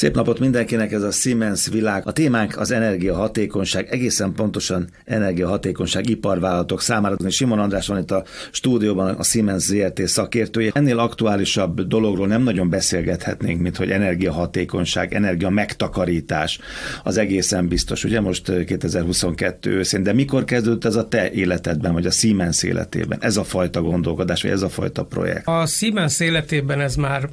Szép 0.00 0.14
napot 0.14 0.38
mindenkinek, 0.38 0.92
ez 0.92 1.02
a 1.02 1.10
Siemens 1.10 1.68
világ. 1.68 2.06
A 2.06 2.12
témánk 2.12 2.58
az 2.58 2.70
energiahatékonyság, 2.70 3.86
egészen 3.90 4.32
pontosan 4.32 4.88
energiahatékonyság 5.04 6.08
iparvállalatok 6.08 6.80
számára. 6.80 7.16
Simon 7.28 7.58
András 7.58 7.86
van 7.86 7.98
itt 7.98 8.10
a 8.10 8.24
stúdióban, 8.50 9.14
a 9.14 9.22
Siemens 9.22 9.62
ZRT 9.62 10.06
szakértője. 10.06 10.70
Ennél 10.74 10.98
aktuálisabb 10.98 11.80
dologról 11.80 12.26
nem 12.26 12.42
nagyon 12.42 12.70
beszélgethetnénk, 12.70 13.60
mint 13.60 13.76
hogy 13.76 13.90
energiahatékonyság, 13.90 15.14
energia 15.14 15.48
megtakarítás, 15.48 16.58
az 17.02 17.16
egészen 17.16 17.68
biztos. 17.68 18.04
Ugye 18.04 18.20
most 18.20 18.64
2022 18.64 19.70
őszén, 19.70 20.02
de 20.02 20.12
mikor 20.12 20.44
kezdődött 20.44 20.84
ez 20.84 20.96
a 20.96 21.08
te 21.08 21.30
életedben, 21.30 21.92
vagy 21.92 22.06
a 22.06 22.10
Siemens 22.10 22.62
életében? 22.62 23.18
Ez 23.22 23.36
a 23.36 23.44
fajta 23.44 23.82
gondolkodás, 23.82 24.42
vagy 24.42 24.50
ez 24.50 24.62
a 24.62 24.68
fajta 24.68 25.04
projekt? 25.04 25.46
A 25.46 25.66
Siemens 25.66 26.20
életében 26.20 26.80
ez 26.80 26.96
már 26.96 27.28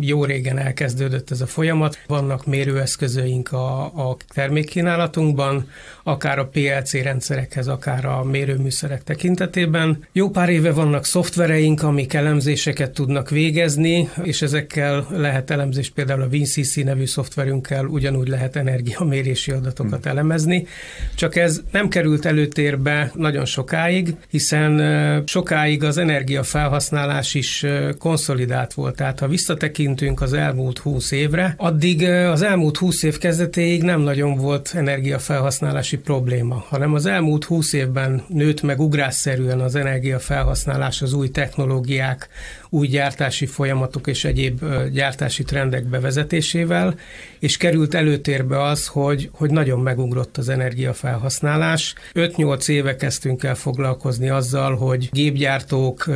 jó 0.00 0.24
régen 0.24 0.58
elkezdődött 0.58 1.30
ez 1.30 1.40
a 1.40 1.46
folyamat. 1.46 1.98
Vannak 2.06 2.46
mérőeszközöink 2.46 3.52
a, 3.52 3.84
a 4.08 4.16
termékkínálatunkban, 4.28 5.68
akár 6.04 6.38
a 6.38 6.46
PLC 6.46 6.92
rendszerekhez, 6.92 7.68
akár 7.68 8.04
a 8.04 8.24
mérőműszerek 8.24 9.02
tekintetében. 9.02 10.04
Jó 10.12 10.30
pár 10.30 10.48
éve 10.48 10.72
vannak 10.72 11.04
szoftvereink, 11.04 11.82
amik 11.82 12.14
elemzéseket 12.14 12.90
tudnak 12.90 13.30
végezni, 13.30 14.08
és 14.22 14.42
ezekkel 14.42 15.06
lehet 15.10 15.50
elemzés, 15.50 15.90
például 15.90 16.22
a 16.22 16.26
WinCC 16.26 16.76
nevű 16.76 17.06
szoftverünkkel 17.06 17.84
ugyanúgy 17.84 18.28
lehet 18.28 18.56
energiamérési 18.56 19.50
adatokat 19.50 20.02
hmm. 20.02 20.10
elemezni. 20.10 20.66
Csak 21.14 21.36
ez 21.36 21.60
nem 21.70 21.88
került 21.88 22.24
előtérbe 22.24 23.10
nagyon 23.14 23.44
sokáig, 23.44 24.14
hiszen 24.30 24.82
sokáig 25.26 25.84
az 25.84 25.98
energiafelhasználás 25.98 27.34
is 27.34 27.66
konszolidált 27.98 28.72
volt. 28.72 28.96
Tehát 28.96 29.20
ha 29.20 29.28
visszatekintünk 29.28 30.20
az 30.20 30.32
elmúlt 30.32 30.78
20 30.78 31.10
évre, 31.10 31.54
addig 31.56 32.08
az 32.08 32.42
elmúlt 32.42 32.76
20 32.76 33.02
év 33.02 33.18
kezdetéig 33.18 33.82
nem 33.82 34.00
nagyon 34.00 34.36
volt 34.36 34.72
energiafelhasználási 34.74 35.93
óriási 35.94 35.96
probléma, 35.96 36.64
hanem 36.68 36.94
az 36.94 37.06
elmúlt 37.06 37.44
húsz 37.44 37.72
évben 37.72 38.22
nőtt 38.28 38.62
meg 38.62 38.80
ugrásszerűen 38.80 39.60
az 39.60 39.74
energiafelhasználás, 39.74 41.02
az 41.02 41.12
új 41.12 41.30
technológiák, 41.30 42.28
új 42.70 42.86
gyártási 42.86 43.46
folyamatok 43.46 44.06
és 44.06 44.24
egyéb 44.24 44.64
gyártási 44.92 45.42
trendek 45.42 45.84
bevezetésével, 45.84 46.94
és 47.38 47.56
került 47.56 47.94
előtérbe 47.94 48.62
az, 48.62 48.86
hogy, 48.86 49.30
hogy 49.32 49.50
nagyon 49.50 49.80
megugrott 49.80 50.36
az 50.36 50.48
energiafelhasználás. 50.48 51.94
5-8 52.14 52.68
éve 52.68 52.96
kezdtünk 52.96 53.44
el 53.44 53.54
foglalkozni 53.54 54.28
azzal, 54.28 54.76
hogy 54.76 55.08
gépgyártók 55.12 56.10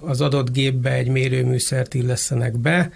az 0.00 0.20
adott 0.20 0.52
gépbe 0.52 0.92
egy 0.92 1.08
mérőműszert 1.08 1.94
illeszenek 1.94 2.58
be, 2.58 2.90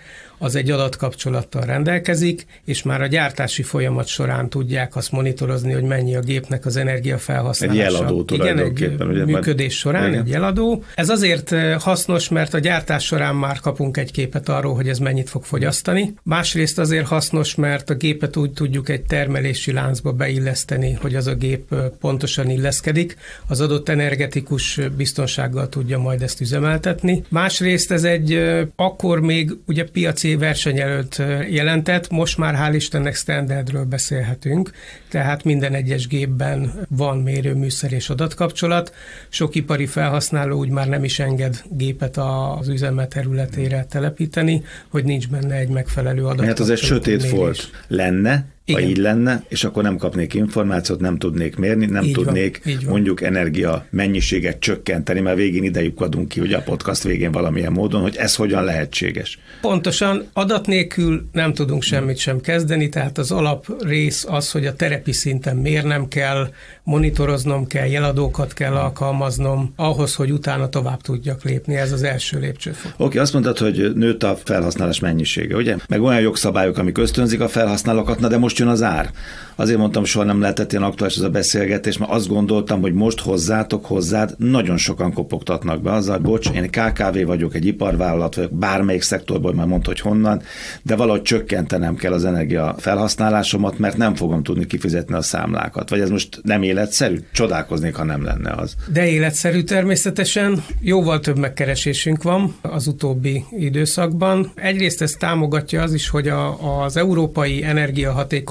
az 0.44 0.54
egy 0.54 0.70
adatkapcsolattal 0.70 1.62
rendelkezik, 1.62 2.46
és 2.64 2.82
már 2.82 3.02
a 3.02 3.06
gyártási 3.06 3.62
folyamat 3.62 4.06
során 4.06 4.48
tudják 4.48 4.96
azt 4.96 5.12
monitorozni, 5.12 5.72
hogy 5.72 5.82
mennyi 5.82 6.16
a 6.16 6.20
gépnek 6.20 6.66
az 6.66 6.76
energiafelhasználása. 6.76 7.86
Egy 7.86 7.92
jeladó 7.92 8.24
Igen, 8.32 8.58
egy 8.58 8.94
ugye, 9.00 9.24
működés 9.24 9.78
során 9.78 10.08
igen. 10.08 10.20
egy 10.20 10.28
jeladó. 10.28 10.82
Ez 10.94 11.08
azért 11.08 11.54
hasznos, 11.78 12.28
mert 12.28 12.54
a 12.54 12.58
gyártás 12.58 13.04
során 13.04 13.34
már 13.34 13.60
kapunk 13.60 13.96
egy 13.96 14.10
képet 14.10 14.48
arról, 14.48 14.74
hogy 14.74 14.88
ez 14.88 14.98
mennyit 14.98 15.28
fog 15.28 15.44
fogyasztani. 15.44 16.14
Másrészt 16.22 16.78
azért 16.78 17.06
hasznos, 17.06 17.54
mert 17.54 17.90
a 17.90 17.94
gépet 17.94 18.36
úgy 18.36 18.52
tudjuk 18.52 18.88
egy 18.88 19.02
termelési 19.02 19.72
láncba 19.72 20.12
beilleszteni, 20.12 20.92
hogy 21.00 21.14
az 21.14 21.26
a 21.26 21.34
gép 21.34 21.74
pontosan 22.00 22.50
illeszkedik. 22.50 23.16
Az 23.46 23.60
adott 23.60 23.88
energetikus 23.88 24.80
biztonsággal 24.96 25.68
tudja 25.68 25.98
majd 25.98 26.22
ezt 26.22 26.40
üzemeltetni. 26.40 27.24
Másrészt 27.28 27.90
ez 27.90 28.04
egy 28.04 28.42
akkor 28.76 29.20
még 29.20 29.50
ugye 29.66 29.84
piaci 29.84 30.32
versenyelőt 30.36 31.22
jelentett, 31.50 32.10
most 32.10 32.38
már 32.38 32.54
hál' 32.54 32.74
Istennek 32.74 33.14
standardről 33.14 33.84
beszélhetünk, 33.84 34.70
tehát 35.08 35.44
minden 35.44 35.74
egyes 35.74 36.06
gépben 36.06 36.86
van 36.88 37.18
mérőműszer 37.18 37.92
és 37.92 38.08
adatkapcsolat. 38.08 38.94
Sok 39.28 39.54
ipari 39.54 39.86
felhasználó 39.86 40.58
úgy 40.58 40.70
már 40.70 40.88
nem 40.88 41.04
is 41.04 41.18
enged 41.18 41.62
gépet 41.70 42.16
az 42.16 42.68
üzeme 42.68 43.06
területére 43.06 43.84
telepíteni, 43.84 44.62
hogy 44.88 45.04
nincs 45.04 45.28
benne 45.28 45.54
egy 45.54 45.68
megfelelő 45.68 46.24
adatkapcsolat. 46.24 46.46
Mert 46.46 46.60
az 46.60 46.70
egy 46.70 46.78
sötét 46.78 47.24
folt 47.24 47.70
lenne, 47.88 48.44
igen. 48.64 48.82
ha 48.82 48.88
így 48.88 48.96
lenne, 48.96 49.44
és 49.48 49.64
akkor 49.64 49.82
nem 49.82 49.96
kapnék 49.96 50.34
információt, 50.34 51.00
nem 51.00 51.18
tudnék 51.18 51.56
mérni, 51.56 51.86
nem 51.86 52.04
így 52.04 52.12
tudnék 52.12 52.60
van, 52.64 52.84
mondjuk 52.88 53.22
energia 53.22 53.86
mennyiséget 53.90 54.60
csökkenteni, 54.60 55.20
mert 55.20 55.36
végén 55.36 55.64
idejük 55.64 56.00
adunk 56.00 56.28
ki, 56.28 56.40
ugye 56.40 56.56
a 56.56 56.62
podcast 56.62 57.02
végén 57.02 57.32
valamilyen 57.32 57.72
módon, 57.72 58.00
hogy 58.00 58.16
ez 58.16 58.34
hogyan 58.34 58.64
lehetséges. 58.64 59.38
Pontosan, 59.60 60.24
adat 60.32 60.66
nélkül 60.66 61.28
nem 61.32 61.52
tudunk 61.52 61.82
semmit 61.82 62.16
sem 62.16 62.40
kezdeni, 62.40 62.88
tehát 62.88 63.18
az 63.18 63.30
alap 63.30 63.82
rész 63.82 64.24
az, 64.28 64.50
hogy 64.50 64.66
a 64.66 64.74
terepi 64.74 65.12
szinten 65.12 65.56
mérnem 65.56 66.08
kell, 66.08 66.48
monitoroznom 66.82 67.66
kell, 67.66 67.86
jeladókat 67.86 68.52
kell 68.52 68.74
alkalmaznom, 68.74 69.72
ahhoz, 69.76 70.14
hogy 70.14 70.30
utána 70.32 70.68
tovább 70.68 71.00
tudjak 71.00 71.42
lépni, 71.44 71.76
ez 71.76 71.92
az 71.92 72.02
első 72.02 72.38
lépcsőfok. 72.38 72.92
Oké, 72.92 73.04
okay, 73.04 73.18
azt 73.18 73.32
mondtad, 73.32 73.58
hogy 73.58 73.94
nőtt 73.94 74.22
a 74.22 74.36
felhasználás 74.44 75.00
mennyisége, 75.00 75.56
ugye? 75.56 75.76
Meg 75.88 76.02
olyan 76.02 76.20
jogszabályok, 76.20 76.78
amik 76.78 76.98
ösztönzik 76.98 77.40
a 77.40 77.48
felhasználókat, 77.48 78.20
na 78.20 78.28
de 78.28 78.38
most 78.38 78.53
jön 78.58 78.68
az 78.68 78.82
ár. 78.82 79.10
Azért 79.56 79.78
mondtam, 79.78 80.04
soha 80.04 80.24
nem 80.24 80.40
lehetett 80.40 80.72
ilyen 80.72 80.84
aktuális 80.84 81.16
ez 81.16 81.22
a 81.22 81.28
beszélgetés, 81.28 81.98
mert 81.98 82.12
azt 82.12 82.28
gondoltam, 82.28 82.80
hogy 82.80 82.92
most 82.92 83.20
hozzátok, 83.20 83.86
hozzád 83.86 84.34
nagyon 84.38 84.76
sokan 84.76 85.12
kopogtatnak 85.12 85.82
be 85.82 85.92
azzal, 85.92 86.18
bocs, 86.18 86.50
én 86.50 86.70
KKV 86.70 87.26
vagyok, 87.26 87.54
egy 87.54 87.66
iparvállalat 87.66 88.34
vagyok, 88.34 88.52
bármelyik 88.52 89.02
szektorból 89.02 89.54
már 89.54 89.66
mondta, 89.66 89.88
hogy 89.88 90.00
honnan, 90.00 90.42
de 90.82 90.96
valahogy 90.96 91.22
csökkentenem 91.22 91.94
kell 91.94 92.12
az 92.12 92.24
energia 92.24 92.74
felhasználásomat, 92.78 93.78
mert 93.78 93.96
nem 93.96 94.14
fogom 94.14 94.42
tudni 94.42 94.66
kifizetni 94.66 95.14
a 95.14 95.22
számlákat. 95.22 95.90
Vagy 95.90 96.00
ez 96.00 96.10
most 96.10 96.40
nem 96.42 96.62
életszerű? 96.62 97.18
Csodálkoznék, 97.32 97.94
ha 97.94 98.04
nem 98.04 98.24
lenne 98.24 98.50
az. 98.50 98.74
De 98.92 99.08
életszerű 99.08 99.62
természetesen. 99.62 100.64
Jóval 100.80 101.20
több 101.20 101.38
megkeresésünk 101.38 102.22
van 102.22 102.54
az 102.62 102.86
utóbbi 102.86 103.44
időszakban. 103.50 104.52
Egyrészt 104.54 105.02
ez 105.02 105.12
támogatja 105.12 105.82
az 105.82 105.94
is, 105.94 106.08
hogy 106.08 106.28
a, 106.28 106.82
az 106.84 106.96
európai 106.96 107.62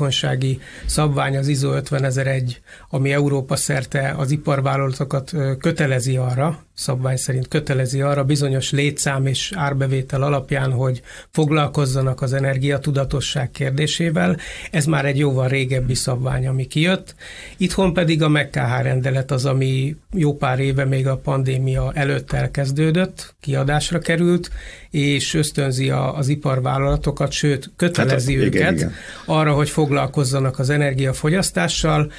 energiahatékonysági 0.01 0.59
szabvány 0.85 1.37
az 1.37 1.47
ISO 1.47 1.73
50001, 1.73 2.61
ami 2.89 3.11
Európa 3.11 3.55
szerte 3.55 4.13
az 4.17 4.31
iparvállalatokat 4.31 5.31
kötelezi 5.59 6.17
arra, 6.17 6.63
szabvány 6.73 7.17
szerint 7.17 7.47
kötelezi 7.47 8.01
arra 8.01 8.23
bizonyos 8.23 8.71
létszám 8.71 9.25
és 9.25 9.51
árbevétel 9.55 10.21
alapján, 10.21 10.71
hogy 10.71 11.01
foglalkozzanak 11.31 12.21
az 12.21 12.33
energiatudatosság 12.33 13.51
kérdésével. 13.51 14.37
Ez 14.71 14.85
már 14.85 15.05
egy 15.05 15.17
jóval 15.17 15.47
régebbi 15.47 15.93
szabvány, 15.93 16.47
ami 16.47 16.67
kijött. 16.67 17.15
Itthon 17.57 17.93
pedig 17.93 18.21
a 18.21 18.29
MKH 18.29 18.81
rendelet 18.81 19.31
az, 19.31 19.45
ami 19.45 19.95
jó 20.13 20.35
pár 20.35 20.59
éve 20.59 20.85
még 20.85 21.07
a 21.07 21.17
pandémia 21.17 21.91
előtt 21.93 22.31
elkezdődött, 22.31 23.35
kiadásra 23.39 23.99
került, 23.99 24.49
és 24.89 25.33
ösztönzi 25.33 25.89
az 25.89 26.27
iparvállalatokat, 26.27 27.31
sőt 27.31 27.71
kötelezi 27.75 28.35
hát, 28.35 28.43
őket 28.43 28.55
igen, 28.55 28.73
igen. 28.73 28.91
arra, 29.25 29.53
hogy 29.53 29.69
foglalkozzanak 29.83 30.59
az 30.59 30.69
energiafogyasztással, 30.69 32.11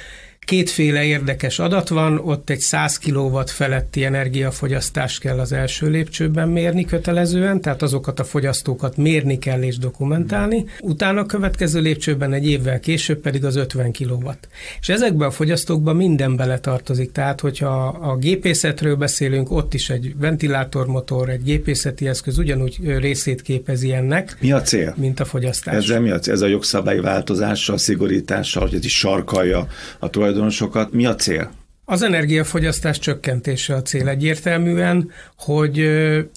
Kétféle 0.45 1.03
érdekes 1.03 1.59
adat 1.59 1.89
van, 1.89 2.17
ott 2.17 2.49
egy 2.49 2.59
100 2.59 2.97
kW 2.97 3.39
feletti 3.45 4.03
energiafogyasztást 4.03 5.19
kell 5.19 5.39
az 5.39 5.51
első 5.51 5.89
lépcsőben 5.89 6.49
mérni 6.49 6.85
kötelezően, 6.85 7.61
tehát 7.61 7.81
azokat 7.81 8.19
a 8.19 8.23
fogyasztókat 8.23 8.97
mérni 8.97 9.37
kell 9.37 9.61
és 9.61 9.77
dokumentálni. 9.77 10.65
Utána 10.79 11.21
a 11.21 11.25
következő 11.25 11.81
lépcsőben 11.81 12.33
egy 12.33 12.47
évvel 12.47 12.79
később 12.79 13.19
pedig 13.19 13.45
az 13.45 13.55
50 13.55 13.91
kW. 13.91 14.29
És 14.79 14.89
ezekben 14.89 15.27
a 15.27 15.31
fogyasztókban 15.31 15.95
minden 15.95 16.35
beletartozik, 16.35 17.11
tehát 17.11 17.41
hogyha 17.41 17.87
a 17.87 18.15
gépészetről 18.17 18.95
beszélünk, 18.95 19.51
ott 19.51 19.73
is 19.73 19.89
egy 19.89 20.15
ventilátormotor, 20.17 21.29
egy 21.29 21.43
gépészeti 21.43 22.07
eszköz 22.07 22.37
ugyanúgy 22.37 22.77
részét 22.99 23.41
képezi 23.41 23.93
ennek. 23.93 24.37
Mi 24.39 24.51
a 24.51 24.61
cél? 24.61 24.93
Mint 24.97 25.19
a 25.19 25.25
fogyasztás. 25.25 25.75
Ezzel 25.75 26.01
mi 26.01 26.09
a 26.09 26.19
cél? 26.19 26.33
Ez 26.33 26.41
a 26.41 26.47
jogszabály 26.47 26.99
változással, 26.99 27.77
szigorítással, 27.77 28.63
hogy 28.63 28.73
ez 28.73 28.85
is 28.85 28.97
sarkalja 28.97 29.67
a 29.99 30.09
tulajdonosokat. 30.35 30.91
Mi 30.91 31.05
a 31.05 31.15
cél? 31.15 31.49
Az 31.87 32.01
energiafogyasztás 32.01 32.99
csökkentése 32.99 33.75
a 33.75 33.81
cél 33.81 34.07
egyértelműen, 34.07 35.11
hogy 35.37 35.77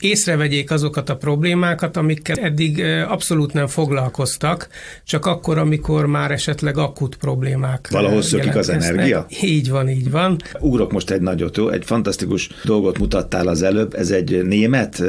észrevegyék 0.00 0.70
azokat 0.70 1.10
a 1.10 1.16
problémákat, 1.16 1.96
amikkel 1.96 2.36
eddig 2.36 2.82
abszolút 3.08 3.52
nem 3.52 3.66
foglalkoztak, 3.66 4.68
csak 5.04 5.26
akkor, 5.26 5.58
amikor 5.58 6.06
már 6.06 6.30
esetleg 6.30 6.76
akut 6.76 7.16
problémák 7.16 7.88
Valahol 7.90 8.22
szökik 8.22 8.56
az 8.56 8.68
energia? 8.68 9.26
Így 9.42 9.70
van, 9.70 9.88
így 9.88 10.10
van. 10.10 10.36
Ugrok 10.60 10.92
most 10.92 11.10
egy 11.10 11.20
nagyot, 11.20 11.56
jó? 11.56 11.68
Egy 11.68 11.84
fantasztikus 11.84 12.50
dolgot 12.64 12.98
mutattál 12.98 13.48
az 13.48 13.62
előbb, 13.62 13.94
ez 13.94 14.10
egy 14.10 14.44
német 14.44 15.02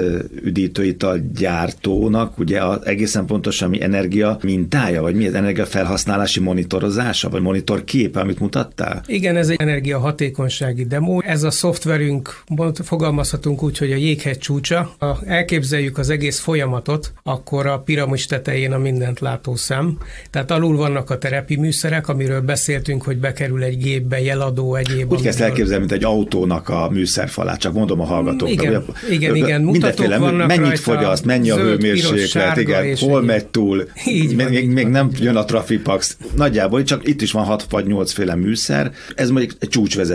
üdítőital 0.44 1.20
gyártónak, 1.36 2.40
ugye 2.40 2.60
a, 2.60 2.80
egészen 2.84 3.26
pontosan 3.26 3.70
mi 3.70 3.82
energia 3.82 4.38
mintája, 4.42 5.02
vagy 5.02 5.16
mi 5.16 5.28
az 5.28 5.34
energia 5.34 5.66
felhasználási 5.66 6.40
monitorozása, 6.40 7.30
vagy 7.30 7.42
monitor 7.42 7.84
képe, 7.84 8.20
amit 8.20 8.40
mutattál? 8.40 9.04
Igen, 9.06 9.36
ez 9.36 9.50
egy 9.50 9.62
energia 9.62 10.00
hatékonysági 10.30 10.86
demo. 10.86 11.20
Ez 11.22 11.44
a 11.44 11.52
szoftverünk, 11.52 12.44
fogalmazhatunk 12.84 13.64
úgy, 13.64 13.78
hogy 13.78 13.92
a 13.92 13.96
jéghegy 13.96 14.38
csúcsa. 14.38 14.96
Ha 15.00 15.20
elképzeljük 15.26 15.98
az 15.98 16.10
egész 16.10 16.40
folyamatot, 16.40 17.14
akkor 17.24 17.68
a 17.68 17.80
piramis 17.80 18.26
tetején 18.26 18.72
a 18.72 18.78
mindent 18.78 19.20
látó 19.20 19.56
szem. 19.56 19.98
Tehát 20.30 20.52
alul 20.52 20.78
vannak 20.78 21.10
a 21.10 21.18
terepi 21.18 21.56
műszerek, 21.56 22.08
amiről 22.08 22.42
beszéltünk, 22.42 23.04
hogy 23.04 23.18
bekerül 23.18 23.64
egy 23.64 23.78
gépbe, 23.78 24.22
jeladó, 24.22 24.76
egyéb. 24.76 25.12
Úgy 25.12 25.22
kezd 25.22 25.42
elképzelni, 25.42 25.80
mint 25.80 25.92
egy 25.92 26.04
autónak 26.04 26.70
a 26.70 26.90
műszerfalát, 26.90 27.60
csak 27.60 27.74
mondom 27.74 28.00
a 28.00 28.06
hallgatóknak. 28.06 28.52
Igen, 28.52 28.84
ugye, 28.88 29.14
igen, 29.16 29.36
igen. 29.36 29.62
Mindenféle, 29.62 30.18
vannak 30.18 30.48
mennyit 30.48 30.66
rajta, 30.66 30.82
fogyaszt, 30.82 31.26
mennyi 31.26 31.50
a 31.50 31.58
hőmérséklet, 31.58 32.58
igen, 32.58 32.96
hol 32.98 33.22
megy 33.22 33.46
túl. 33.46 33.88
Így 34.06 34.36
van, 34.36 34.46
még, 34.46 34.64
így 34.64 34.70
még 34.70 34.84
van. 34.84 34.92
nem 34.92 35.10
jön 35.20 35.36
a 35.36 35.46
Trafipax. 35.46 36.18
Nagyjából 36.36 36.84
csak 36.84 37.08
itt 37.08 37.22
is 37.22 37.32
van 37.32 37.44
6 37.44 37.64
vagy 37.70 37.86
8 37.86 38.12
féle 38.12 38.36
műszer. 38.36 38.92
Ez 39.16 39.30
mondjuk 39.30 39.54
egy 39.60 39.70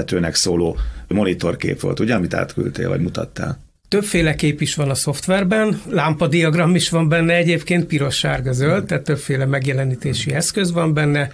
csúcsvezetőnek 0.05 0.35
szóló 0.35 0.77
monitorkép 1.09 1.81
volt, 1.81 2.01
ugye, 2.01 2.15
amit 2.15 2.35
átküldtél, 2.35 2.89
vagy 2.89 3.01
mutattál? 3.01 3.59
Többféle 3.89 4.35
kép 4.35 4.61
is 4.61 4.75
van 4.75 4.91
a 4.91 4.95
szoftverben, 4.95 5.81
lámpadiagram 5.91 6.75
is 6.75 6.91
van 6.91 7.09
benne 7.09 7.35
egyébként, 7.35 7.87
piros, 7.87 8.17
sárga, 8.17 8.53
zöld, 8.53 8.85
tehát 8.85 9.05
többféle 9.05 9.47
megjelenítési 9.47 10.33
eszköz 10.33 10.73
van 10.73 10.95
benne, 10.95 11.31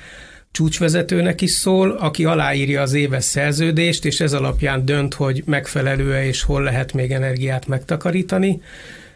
csúcsvezetőnek 0.50 1.40
is 1.40 1.50
szól, 1.50 1.90
aki 1.90 2.24
aláírja 2.24 2.82
az 2.82 2.92
éves 2.92 3.24
szerződést, 3.24 4.04
és 4.04 4.20
ez 4.20 4.32
alapján 4.32 4.84
dönt, 4.84 5.14
hogy 5.14 5.42
megfelelő-e 5.46 6.26
és 6.26 6.42
hol 6.42 6.62
lehet 6.62 6.92
még 6.92 7.10
energiát 7.10 7.66
megtakarítani. 7.66 8.60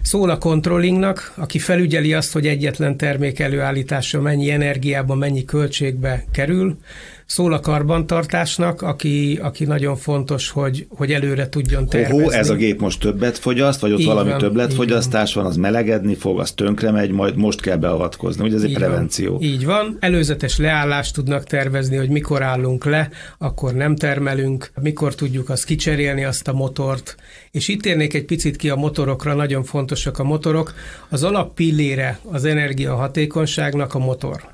Szól 0.02 0.30
a 0.30 0.38
controllingnak, 0.38 1.32
aki 1.36 1.58
felügyeli 1.58 2.14
azt, 2.14 2.32
hogy 2.32 2.46
egyetlen 2.46 2.96
termék 2.96 3.40
előállítása 3.40 4.20
mennyi 4.20 4.50
energiába, 4.50 5.14
mennyi 5.14 5.44
költségbe 5.44 6.24
kerül 6.32 6.76
szól 7.26 7.52
a 7.52 7.60
karbantartásnak, 7.60 8.82
aki, 8.82 9.38
aki 9.42 9.64
nagyon 9.64 9.96
fontos, 9.96 10.50
hogy, 10.50 10.86
hogy 10.88 11.12
előre 11.12 11.48
tudjon 11.48 11.88
tervezni. 11.88 12.22
Hó, 12.22 12.30
ez 12.30 12.50
a 12.50 12.54
gép 12.54 12.80
most 12.80 13.00
többet 13.00 13.38
fogyaszt, 13.38 13.80
vagy 13.80 13.92
ott 13.92 13.98
így 13.98 14.06
valami 14.06 14.30
van, 14.30 14.38
többletfogyasztás 14.38 15.34
van, 15.34 15.46
az 15.46 15.56
melegedni 15.56 16.14
fog, 16.14 16.38
az 16.38 16.52
tönkre 16.52 16.90
megy, 16.90 17.10
majd 17.10 17.36
most 17.36 17.60
kell 17.60 17.76
beavatkozni. 17.76 18.44
Ugye 18.44 18.56
ez 18.56 18.64
így 18.64 18.70
egy 18.70 18.76
prevenció. 18.76 19.32
Van, 19.32 19.42
így 19.42 19.64
van. 19.64 19.96
Előzetes 20.00 20.58
leállást 20.58 21.14
tudnak 21.14 21.44
tervezni, 21.44 21.96
hogy 21.96 22.08
mikor 22.08 22.42
állunk 22.42 22.84
le, 22.84 23.08
akkor 23.38 23.74
nem 23.74 23.96
termelünk, 23.96 24.70
mikor 24.80 25.14
tudjuk 25.14 25.48
azt 25.48 25.64
kicserélni, 25.64 26.24
azt 26.24 26.48
a 26.48 26.52
motort. 26.52 27.16
És 27.50 27.68
itt 27.68 27.86
érnék 27.86 28.14
egy 28.14 28.24
picit 28.24 28.56
ki 28.56 28.68
a 28.68 28.76
motorokra, 28.76 29.34
nagyon 29.34 29.64
fontosak 29.64 30.18
a 30.18 30.24
motorok. 30.24 30.74
Az 31.08 31.22
alappillére 31.22 32.18
az 32.30 32.44
energiahatékonyságnak 32.44 33.94
a 33.94 33.98
motor 33.98 34.53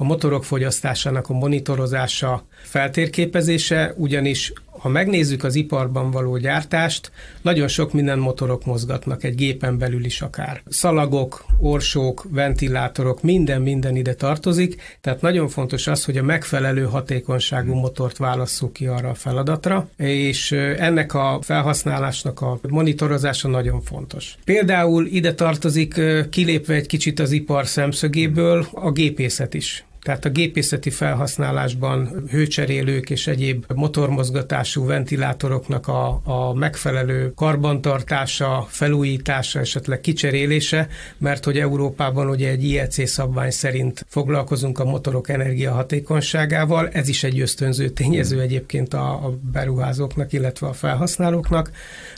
a 0.00 0.04
motorok 0.04 0.44
fogyasztásának 0.44 1.28
a 1.28 1.32
monitorozása, 1.32 2.44
feltérképezése, 2.62 3.94
ugyanis 3.96 4.52
ha 4.80 4.88
megnézzük 4.88 5.44
az 5.44 5.54
iparban 5.54 6.10
való 6.10 6.36
gyártást, 6.36 7.10
nagyon 7.42 7.68
sok 7.68 7.92
minden 7.92 8.18
motorok 8.18 8.64
mozgatnak, 8.64 9.24
egy 9.24 9.34
gépen 9.34 9.78
belül 9.78 10.04
is 10.04 10.20
akár. 10.20 10.62
Szalagok, 10.68 11.44
orsók, 11.58 12.26
ventilátorok, 12.30 13.22
minden-minden 13.22 13.96
ide 13.96 14.14
tartozik, 14.14 14.82
tehát 15.00 15.20
nagyon 15.20 15.48
fontos 15.48 15.86
az, 15.86 16.04
hogy 16.04 16.16
a 16.16 16.22
megfelelő 16.22 16.84
hatékonyságú 16.84 17.74
motort 17.74 18.16
válasszuk 18.16 18.72
ki 18.72 18.86
arra 18.86 19.08
a 19.08 19.14
feladatra, 19.14 19.88
és 19.96 20.52
ennek 20.76 21.14
a 21.14 21.38
felhasználásnak 21.42 22.40
a 22.40 22.58
monitorozása 22.68 23.48
nagyon 23.48 23.80
fontos. 23.80 24.34
Például 24.44 25.06
ide 25.06 25.34
tartozik, 25.34 26.00
kilépve 26.30 26.74
egy 26.74 26.86
kicsit 26.86 27.20
az 27.20 27.30
ipar 27.30 27.66
szemszögéből, 27.66 28.66
a 28.72 28.90
gépészet 28.90 29.54
is. 29.54 29.84
Tehát 30.02 30.24
a 30.24 30.30
gépészeti 30.30 30.90
felhasználásban 30.90 32.24
hőcserélők 32.30 33.10
és 33.10 33.26
egyéb 33.26 33.64
motormozgatású 33.74 34.86
ventilátoroknak 34.86 35.88
a, 35.88 36.20
a 36.24 36.54
megfelelő 36.54 37.32
karbantartása, 37.34 38.66
felújítása, 38.68 39.58
esetleg 39.58 40.00
kicserélése, 40.00 40.88
mert 41.18 41.44
hogy 41.44 41.58
Európában 41.58 42.28
ugye 42.28 42.48
egy 42.48 42.64
IEC 42.64 43.08
szabvány 43.08 43.50
szerint 43.50 44.06
foglalkozunk 44.08 44.78
a 44.78 44.84
motorok 44.84 45.28
energiahatékonyságával, 45.28 46.88
ez 46.88 47.08
is 47.08 47.24
egy 47.24 47.40
ösztönző 47.40 47.88
tényező 47.88 48.40
egyébként 48.40 48.94
a, 48.94 49.10
a 49.10 49.38
beruházóknak, 49.52 50.32
illetve 50.32 50.66
a 50.66 50.72
felhasználóknak. 50.72 51.70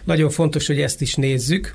Nagyon 0.05 0.31
fontos, 0.31 0.67
hogy 0.67 0.81
ezt 0.81 1.00
is 1.00 1.14
nézzük, 1.14 1.75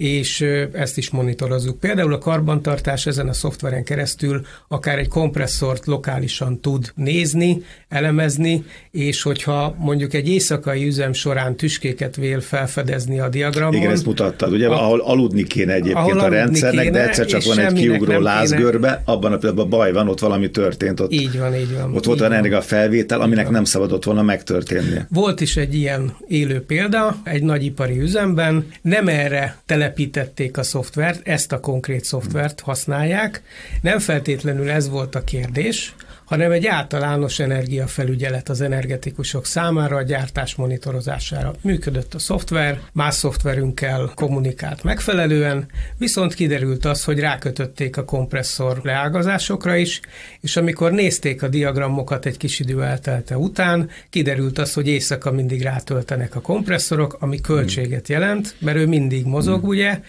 és 0.00 0.44
ezt 0.72 0.98
is 0.98 1.10
monitorozzuk. 1.10 1.78
Például 1.78 2.12
a 2.12 2.18
karbantartás 2.18 3.06
ezen 3.06 3.28
a 3.28 3.32
szoftveren 3.32 3.84
keresztül 3.84 4.46
akár 4.68 4.98
egy 4.98 5.08
kompresszort 5.08 5.86
lokálisan 5.86 6.60
tud 6.60 6.92
nézni, 6.94 7.62
elemezni, 7.88 8.64
és 8.90 9.22
hogyha 9.22 9.74
mondjuk 9.78 10.14
egy 10.14 10.28
éjszakai 10.28 10.86
üzem 10.86 11.12
során 11.12 11.56
tüskéket 11.56 12.16
vél 12.16 12.40
felfedezni 12.40 13.20
a 13.20 13.28
diagramon. 13.28 13.74
Igen, 13.74 13.90
ezt 13.90 14.06
mutattad, 14.06 14.52
ugye, 14.52 14.68
a, 14.68 14.82
ahol 14.84 15.00
aludni 15.00 15.42
kéne 15.42 15.72
egyébként 15.72 16.20
a 16.20 16.28
rendszernek, 16.28 16.84
kéne, 16.84 16.98
de 16.98 17.08
egyszer 17.08 17.26
csak 17.26 17.44
van 17.44 17.58
egy 17.58 17.72
kiugró 17.72 18.20
lázgörbe, 18.20 19.02
abban 19.04 19.32
a 19.32 19.36
pillanatban 19.36 19.68
baj 19.68 19.92
van, 19.92 20.08
ott 20.08 20.20
valami 20.20 20.50
történt. 20.50 21.00
Ott, 21.00 21.12
így 21.12 21.38
van, 21.38 21.54
így 21.54 21.74
van. 21.74 21.94
Ott 21.94 22.04
volt 22.04 22.20
olyan 22.20 22.32
ennek 22.32 22.52
a 22.52 22.60
felvétel, 22.60 23.20
aminek 23.20 23.50
nem 23.50 23.64
szabadott 23.64 24.04
volna 24.04 24.22
megtörténnie. 24.22 25.06
Volt 25.10 25.40
is 25.40 25.56
egy 25.56 25.74
ilyen 25.74 26.16
élő 26.28 26.64
példa, 26.64 27.16
egy 27.24 27.42
nagyipari 27.42 28.00
üzemben, 28.00 28.66
nem 28.82 29.08
erre 29.08 29.56
tele 29.66 29.89
telepítették 29.90 30.58
a 30.58 30.62
szoftvert, 30.62 31.28
ezt 31.28 31.52
a 31.52 31.60
konkrét 31.60 32.04
szoftvert 32.04 32.60
használják. 32.60 33.42
Nem 33.82 33.98
feltétlenül 33.98 34.70
ez 34.70 34.88
volt 34.88 35.14
a 35.14 35.24
kérdés, 35.24 35.94
hanem 36.30 36.50
egy 36.52 36.66
általános 36.66 37.38
energiafelügyelet 37.38 38.48
az 38.48 38.60
energetikusok 38.60 39.46
számára 39.46 39.96
a 39.96 40.02
gyártás 40.02 40.54
monitorozására. 40.54 41.54
Működött 41.60 42.14
a 42.14 42.18
szoftver, 42.18 42.80
más 42.92 43.14
szoftverünkkel 43.14 44.12
kommunikált 44.14 44.82
megfelelően, 44.82 45.66
viszont 45.98 46.34
kiderült 46.34 46.84
az, 46.84 47.04
hogy 47.04 47.18
rákötötték 47.18 47.96
a 47.96 48.04
kompresszor 48.04 48.80
leágazásokra 48.82 49.76
is, 49.76 50.00
és 50.40 50.56
amikor 50.56 50.92
nézték 50.92 51.42
a 51.42 51.48
diagramokat 51.48 52.26
egy 52.26 52.36
kis 52.36 52.60
idő 52.60 52.82
eltelte 52.82 53.36
után, 53.36 53.90
kiderült 54.10 54.58
az, 54.58 54.72
hogy 54.72 54.88
éjszaka 54.88 55.32
mindig 55.32 55.62
rátöltenek 55.62 56.36
a 56.36 56.40
kompresszorok, 56.40 57.16
ami 57.20 57.40
költséget 57.40 58.08
jelent, 58.08 58.54
mert 58.58 58.76
ő 58.76 58.86
mindig 58.86 59.26
mozog, 59.26 59.64
ugye, 59.64 60.00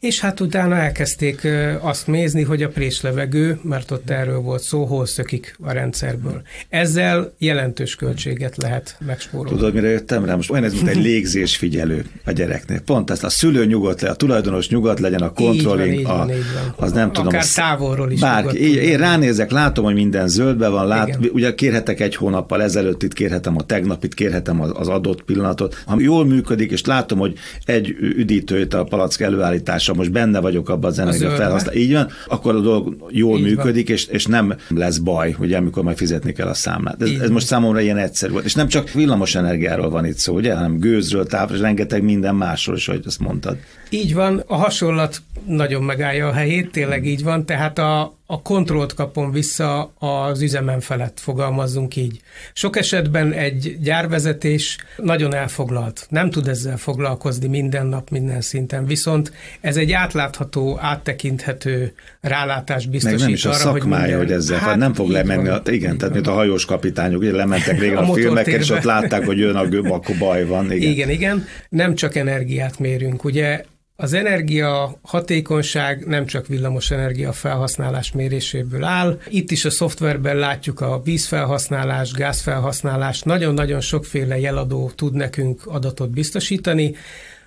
és 0.00 0.20
hát 0.20 0.40
utána 0.40 0.76
elkezdték 0.76 1.48
azt 1.80 2.06
nézni, 2.06 2.42
hogy 2.42 2.62
a 2.62 2.68
préslevegő, 2.68 3.58
mert 3.62 3.90
ott 3.90 4.10
erről 4.10 4.40
volt 4.40 4.62
szó, 4.62 4.84
hol 4.84 5.06
szökik 5.06 5.56
a 5.62 5.72
rendszerből. 5.72 6.42
Ezzel 6.68 7.32
jelentős 7.38 7.94
költséget 7.94 8.56
lehet 8.56 8.96
megspórolni. 9.06 9.58
Tudod, 9.58 9.74
mire 9.74 9.88
jöttem 9.88 10.24
rá? 10.24 10.34
Most 10.34 10.50
olyan 10.50 10.64
ez, 10.64 10.72
mint 10.72 10.88
egy 10.88 11.02
légzésfigyelő 11.02 12.04
a 12.24 12.32
gyereknél. 12.32 12.80
Pont 12.80 13.10
ezt 13.10 13.24
a 13.24 13.28
szülő 13.28 13.66
nyugodt 13.66 14.00
le, 14.00 14.10
a 14.10 14.14
tulajdonos 14.14 14.68
nyugodt 14.68 15.00
legyen, 15.00 15.22
a 15.22 15.32
controlling, 15.32 15.98
így 15.98 16.06
van, 16.06 16.20
így 16.20 16.26
van, 16.26 16.36
így 16.36 16.44
van. 16.54 16.86
az 16.86 16.92
nem 16.92 17.12
tudom. 17.12 17.28
Akár 17.28 17.46
távolról 17.54 18.10
is. 18.10 18.20
Bárki. 18.20 18.70
Én, 18.70 18.82
én 18.82 18.98
ránézek, 18.98 19.50
látom, 19.50 19.84
hogy 19.84 19.94
minden 19.94 20.28
zöldben 20.28 20.70
van, 20.70 20.86
lát, 20.86 21.18
ugye 21.32 21.54
kérhetek 21.54 22.00
egy 22.00 22.16
hónappal 22.16 22.62
ezelőtt, 22.62 23.02
itt 23.02 23.12
kérhetem 23.12 23.56
a 23.56 23.62
tegnapit, 23.62 24.14
kérhetem 24.14 24.60
az 24.60 24.88
adott 24.88 25.22
pillanatot. 25.22 25.82
Ha 25.86 26.00
jól 26.00 26.26
működik, 26.26 26.70
és 26.70 26.84
látom, 26.84 27.18
hogy 27.18 27.34
egy 27.64 27.96
üdítőt 28.00 28.74
a 28.74 28.84
palack 28.84 29.20
előállítása 29.20 29.89
ha 29.90 29.96
most 29.96 30.12
benne 30.12 30.40
vagyok 30.40 30.68
abban 30.68 30.90
az 30.90 30.98
energia 30.98 31.30
felhasználás, 31.30 31.80
így 31.80 31.92
van, 31.92 32.08
akkor 32.26 32.54
a 32.54 32.60
dolog 32.60 32.96
jól 33.10 33.38
így 33.38 33.44
működik, 33.44 33.88
és, 33.88 34.04
és 34.04 34.26
nem 34.26 34.54
lesz 34.68 34.98
baj, 34.98 35.36
ugye, 35.38 35.56
amikor 35.56 35.82
majd 35.82 35.96
fizetni 35.96 36.32
kell 36.32 36.48
a 36.48 36.54
számlát. 36.54 37.02
Ez, 37.02 37.10
ez 37.20 37.30
most 37.30 37.46
számomra 37.46 37.80
ilyen 37.80 37.96
egyszerű 37.96 38.32
volt. 38.32 38.44
És 38.44 38.54
nem 38.54 38.68
csak 38.68 38.90
villamos 38.90 39.34
energiáról 39.34 39.90
van 39.90 40.04
itt 40.04 40.16
szó, 40.16 40.34
ugye, 40.34 40.54
hanem 40.54 40.78
gőzről, 40.78 41.26
távról, 41.26 41.56
és 41.56 41.62
rengeteg 41.62 42.02
minden 42.02 42.34
másról 42.34 42.76
is, 42.76 42.88
ahogy 42.88 43.02
azt 43.06 43.20
mondtad. 43.20 43.56
Így 43.90 44.14
van, 44.14 44.42
a 44.46 44.56
hasonlat 44.56 45.22
nagyon 45.46 45.82
megállja 45.82 46.26
a 46.26 46.32
helyét, 46.32 46.70
tényleg 46.70 47.06
így 47.06 47.22
van, 47.22 47.46
tehát 47.46 47.78
a, 47.78 48.18
a 48.32 48.42
kontrollt 48.42 48.94
kapom 48.94 49.30
vissza 49.32 49.92
az 49.98 50.42
üzemen 50.42 50.80
felett, 50.80 51.20
fogalmazzunk 51.20 51.96
így. 51.96 52.20
Sok 52.52 52.76
esetben 52.76 53.32
egy 53.32 53.76
gyárvezetés 53.80 54.78
nagyon 54.96 55.34
elfoglalt, 55.34 56.06
nem 56.08 56.30
tud 56.30 56.48
ezzel 56.48 56.76
foglalkozni 56.76 57.48
minden 57.48 57.86
nap, 57.86 58.10
minden 58.10 58.40
szinten, 58.40 58.86
viszont 58.86 59.32
ez 59.60 59.76
egy 59.76 59.92
átlátható, 59.92 60.78
áttekinthető 60.80 61.92
rálátás 62.20 62.86
biztosít 62.86 63.18
Meg 63.18 63.26
nem 63.26 63.34
is 63.34 63.44
a 63.44 63.48
arra, 63.48 63.58
szakmája, 63.58 64.00
hogy, 64.00 64.00
minden... 64.00 64.18
hogy 64.18 64.32
ezzel, 64.32 64.58
hát, 64.58 64.76
nem 64.76 64.94
fog 64.94 65.08
lemenni, 65.08 65.48
van, 65.48 65.62
igen, 65.64 65.98
tehát 65.98 66.14
mint 66.14 66.26
a 66.26 66.32
hajós 66.32 66.64
kapitányok, 66.64 67.20
ugye 67.20 67.32
lementek 67.32 67.78
régen 67.78 67.96
a, 67.96 68.10
a 68.10 68.14
filmeket, 68.14 68.60
és 68.60 68.70
ott 68.70 68.82
látták, 68.82 69.24
hogy 69.24 69.38
jön 69.38 69.56
a 69.56 69.66
göb, 69.66 69.90
akkor 69.90 70.16
baj 70.18 70.44
van. 70.44 70.72
Igen. 70.72 70.90
igen, 70.90 71.10
igen, 71.10 71.46
nem 71.68 71.94
csak 71.94 72.16
energiát 72.16 72.78
mérünk, 72.78 73.24
ugye 73.24 73.64
az 74.00 74.12
energia 74.12 74.98
hatékonyság 75.02 76.06
nem 76.06 76.26
csak 76.26 76.46
villamos 76.46 76.90
energia 76.90 77.32
felhasználás 77.32 78.12
méréséből 78.12 78.84
áll. 78.84 79.20
Itt 79.28 79.50
is 79.50 79.64
a 79.64 79.70
szoftverben 79.70 80.36
látjuk 80.36 80.80
a 80.80 81.00
vízfelhasználás, 81.04 82.12
gázfelhasználás, 82.12 83.22
nagyon-nagyon 83.22 83.80
sokféle 83.80 84.38
jeladó 84.38 84.90
tud 84.94 85.14
nekünk 85.14 85.66
adatot 85.66 86.10
biztosítani. 86.10 86.94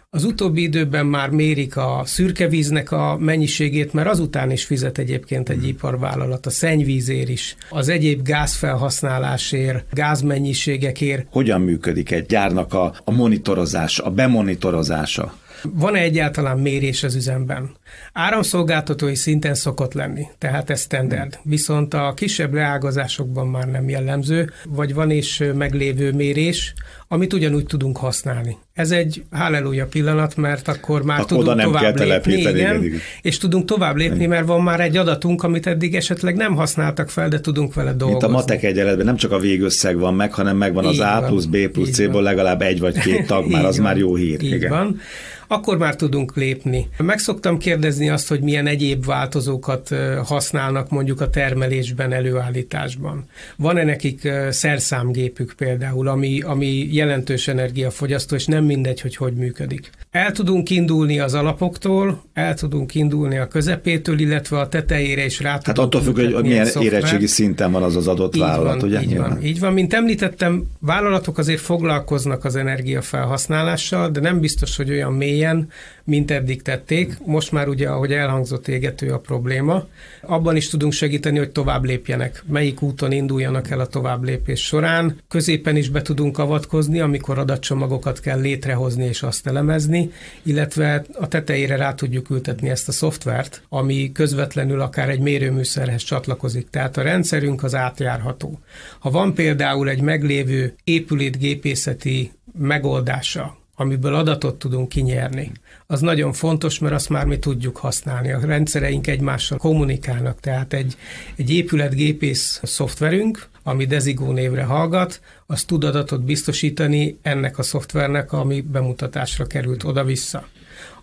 Az 0.10 0.24
utóbbi 0.24 0.62
időben 0.62 1.06
már 1.06 1.30
mérik 1.30 1.78
a 1.78 2.02
szürke 2.06 2.48
víznek 2.48 2.92
a 2.92 3.18
mennyiségét, 3.20 3.94
mert 3.94 4.10
azután 4.10 4.52
is 4.52 4.66
fizet 4.66 4.98
egyébként 4.98 5.50
egy 5.50 5.68
iparvállalat, 5.68 6.46
a 6.46 6.50
szennyvízér 6.50 7.30
is, 7.30 7.56
az 7.70 7.90
egyéb 7.90 8.22
gázfelhasználásért, 8.22 9.86
gázmennyiségekért. 9.92 11.28
Hogyan 11.30 11.62
működik 11.62 12.12
egy 12.12 12.26
gyárnak 12.26 12.74
a, 12.74 12.94
a 13.04 13.12
monitorozás, 13.12 14.00
a 14.00 14.10
bemonitorozása? 14.10 15.34
Van-e 15.72 16.00
egyáltalán 16.00 16.60
mérés 16.60 17.04
az 17.04 17.16
üzemben? 17.16 17.70
Áramszolgáltatói 18.14 19.16
szinten 19.16 19.54
szokott 19.54 19.94
lenni, 19.94 20.26
tehát 20.38 20.70
ez 20.70 20.82
standard. 20.82 21.40
Viszont 21.44 21.94
a 21.94 22.14
kisebb 22.16 22.54
leágazásokban 22.54 23.48
már 23.48 23.68
nem 23.68 23.90
jellemző, 23.90 24.52
vagy 24.66 24.94
van 24.94 25.12
is 25.12 25.42
meglévő 25.56 26.12
mérés, 26.12 26.74
amit 27.08 27.34
ugyanúgy 27.34 27.66
tudunk 27.66 27.98
használni. 27.98 28.58
Ez 28.74 28.92
egy 28.92 29.24
halleluja 29.32 29.86
pillanat, 29.86 30.36
mert 30.36 30.68
akkor 30.68 31.04
már 31.04 31.20
akkor 31.20 31.38
tudunk 31.38 31.62
tovább 31.62 31.98
lépni, 31.98 32.34
igen, 32.34 32.84
és 33.22 33.38
tudunk 33.38 33.66
tovább 33.66 33.96
lépni, 33.96 34.26
mert 34.26 34.46
van 34.46 34.62
már 34.62 34.80
egy 34.80 34.98
adatunk, 34.98 35.44
amit 35.44 35.68
eddig 35.68 35.96
esetleg 35.96 36.36
nem 36.36 36.56
használtak 36.56 37.10
fel, 37.10 37.30
de 37.30 37.40
tudunk 37.40 37.74
vele 37.74 37.92
dolgozni. 37.92 38.12
Mint 38.12 38.24
a 38.24 38.38
matek 38.38 38.64
egyenletben 38.64 39.06
nem 39.06 39.16
csak 39.16 39.32
a 39.32 39.40
végösszeg 39.40 39.98
van 39.98 40.14
meg, 40.14 40.34
hanem 40.34 40.58
megvan 40.58 40.86
az 40.86 41.00
A 41.00 41.24
plusz 41.28 41.46
B 41.46 41.58
plusz 41.68 41.90
C-ból 41.90 42.22
legalább 42.22 42.62
egy 42.62 42.80
vagy 42.80 43.00
két 43.00 43.28
tag, 43.28 43.50
már 43.52 43.66
az 43.66 43.76
van, 43.76 43.86
már 43.86 43.98
jó 43.98 44.16
hír. 44.16 44.44
Így 44.44 44.52
igen. 44.52 44.70
van 44.70 45.00
akkor 45.48 45.78
már 45.78 45.96
tudunk 45.96 46.36
lépni. 46.36 46.90
Meg 46.98 47.20
szoktam 47.20 47.58
kérdezni 47.58 48.10
azt, 48.10 48.28
hogy 48.28 48.42
milyen 48.42 48.68
egyéb 48.68 49.06
változókat 49.06 49.90
használnak 50.26 50.90
mondjuk 50.90 51.22
a 51.22 51.30
termelésben, 51.30 52.12
előállításban. 52.12 53.26
Van-e 53.58 53.84
nekik 53.84 54.30
szerszámgépük 54.50 55.54
például, 55.58 56.08
ami, 56.08 56.42
ami 56.42 56.88
jelentős 56.92 57.48
energiafogyasztó, 57.48 58.36
és 58.36 58.46
nem 58.46 58.64
mindegy, 58.64 59.02
hogy 59.02 59.16
hogy 59.16 59.34
működik. 59.34 59.90
El 60.14 60.32
tudunk 60.32 60.70
indulni 60.70 61.20
az 61.20 61.34
alapoktól, 61.34 62.24
el 62.34 62.54
tudunk 62.54 62.96
indulni 62.96 63.38
a 63.38 63.48
közepétől, 63.48 64.20
illetve 64.20 64.60
a 64.60 64.68
tetejére 64.68 65.26
is 65.26 65.40
rá 65.40 65.52
Hát 65.64 65.78
attól 65.78 66.02
függ, 66.02 66.16
hogy 66.16 66.44
milyen 66.44 66.66
szoftver. 66.66 66.94
érettségi 66.94 67.28
szinten 67.28 67.72
van 67.72 67.84
az 67.84 67.96
az 67.96 68.08
adott 68.08 68.36
így 68.36 68.42
vállalat, 68.42 68.82
van, 68.82 68.90
ugye? 68.90 69.02
Így 69.02 69.18
van, 69.18 69.44
így 69.44 69.60
van. 69.60 69.74
Mint 69.74 69.94
említettem, 69.94 70.64
vállalatok 70.80 71.38
azért 71.38 71.60
foglalkoznak 71.60 72.46
az 72.46 72.56
energiafelhasználással, 72.56 74.10
de 74.10 74.20
nem 74.20 74.40
biztos, 74.40 74.76
hogy 74.76 74.90
olyan 74.90 75.14
mélyen, 75.14 75.70
mint 76.04 76.32
eddig 76.32 76.62
tették. 76.62 77.18
Most 77.26 77.52
már 77.52 77.68
ugye, 77.68 77.90
ahogy 77.90 78.12
elhangzott 78.12 78.68
égető 78.68 79.12
a 79.12 79.20
probléma, 79.20 79.88
abban 80.22 80.56
is 80.56 80.70
tudunk 80.70 80.94
segíteni, 80.94 81.38
hogy 81.38 81.52
tovább 81.52 81.84
lépjenek. 81.84 82.44
Melyik 82.48 82.82
úton 82.82 83.12
induljanak 83.12 83.70
el 83.70 83.80
a 83.80 83.88
tovább 83.88 84.24
lépés 84.24 84.66
során. 84.66 85.18
Középen 85.28 85.76
is 85.76 85.90
be 85.90 86.02
tudunk 86.02 86.38
avatkozni, 86.38 87.00
amikor 87.00 87.38
adatcsomagokat 87.38 88.20
kell 88.20 88.40
létrehozni 88.40 89.06
és 89.06 89.24
azt 89.24 89.48
elemezni, 89.48 90.12
illetve 90.44 91.06
a 91.14 91.28
tetejére 91.28 91.76
rá 91.76 91.94
tudjuk 91.94 92.30
ültetni 92.30 92.70
ezt 92.70 92.88
a 92.88 92.92
szoftvert, 92.92 93.64
ami 93.70 94.12
közvetlenül 94.12 94.82
akár 94.82 95.10
egy 95.10 95.20
mérőműszerhez 95.20 96.04
csatlakozik. 96.04 96.70
Tehát 96.70 96.98
a 96.98 97.02
rendszerünk 97.02 97.64
az 97.64 97.76
átjárható. 97.76 98.60
Ha 99.00 99.10
van 99.10 99.34
például 99.34 99.90
egy 99.90 100.02
meglévő 100.02 100.76
épületgépészeti 100.84 102.32
megoldása, 102.58 103.62
amiből 103.76 104.16
adatot 104.16 104.60
tudunk 104.60 104.90
kinyerni, 104.90 105.52
az 105.88 106.02
nagyon 106.02 106.34
fontos, 106.34 106.80
mert 106.80 106.94
azt 106.94 107.10
már 107.10 107.26
mi 107.26 107.40
tudjuk 107.40 107.78
használni. 107.78 108.32
A 108.32 108.46
rendszereink 108.46 109.08
egymással 109.08 109.58
kommunikálnak, 109.58 110.40
tehát 110.40 110.74
egy, 110.74 110.98
egy 111.36 111.50
épületgépész 111.50 112.60
szoftverünk, 112.64 113.48
ami 113.64 113.86
Dezigó 113.86 114.32
névre 114.32 114.64
hallgat, 114.64 115.22
az 115.46 115.64
tud 115.64 115.84
adatot 115.84 116.24
biztosítani 116.24 117.18
ennek 117.22 117.58
a 117.58 117.64
szoftvernek, 117.64 118.32
ami 118.32 118.62
bemutatásra 118.62 119.46
került 119.46 119.84
oda-vissza. 119.84 120.48